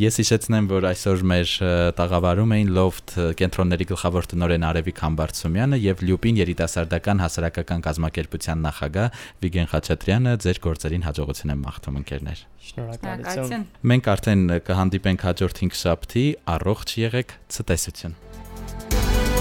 Ես 0.05 0.19
հիշեցնեմ, 0.21 0.69
որ 0.75 0.89
այսօր 0.91 1.25
մեր 1.35 1.55
տաղավարում 1.99 2.55
էին 2.55 2.73
լոֆթ 2.75 3.15
կենտրոնների 3.39 3.89
գլխավոր 3.95 4.29
տնօրեն 4.35 4.67
Արևիկ 4.69 5.03
Համբարձումյանը 5.05 5.81
եւ 5.85 6.05
լյուպին 6.05 6.39
երիտասարդական 6.45 7.23
հասարակ 7.25 7.45
հասարակական 7.45 7.83
կազմակերպության 7.85 8.63
նախագահ 8.65 9.19
Վիգեն 9.43 9.69
Խաչատրյանը 9.71 10.35
ձեր 10.45 10.61
գործերին 10.65 11.05
հաջողություն 11.07 11.53
եմ 11.55 11.65
մաղթում 11.65 11.99
ընկերներ։ 12.01 12.45
Շնորհակալություն։ 12.69 13.67
Մենք 13.91 14.09
արդեն 14.15 14.47
կհանդիպենք 14.69 15.27
հաջորդ 15.29 15.61
5 15.65 15.83
շաբթի, 15.83 16.25
առողջ 16.55 16.97
եղեք, 17.05 17.37
ցտեսություն։ 17.55 18.34
Thank 18.95 19.29
you. 19.29 19.34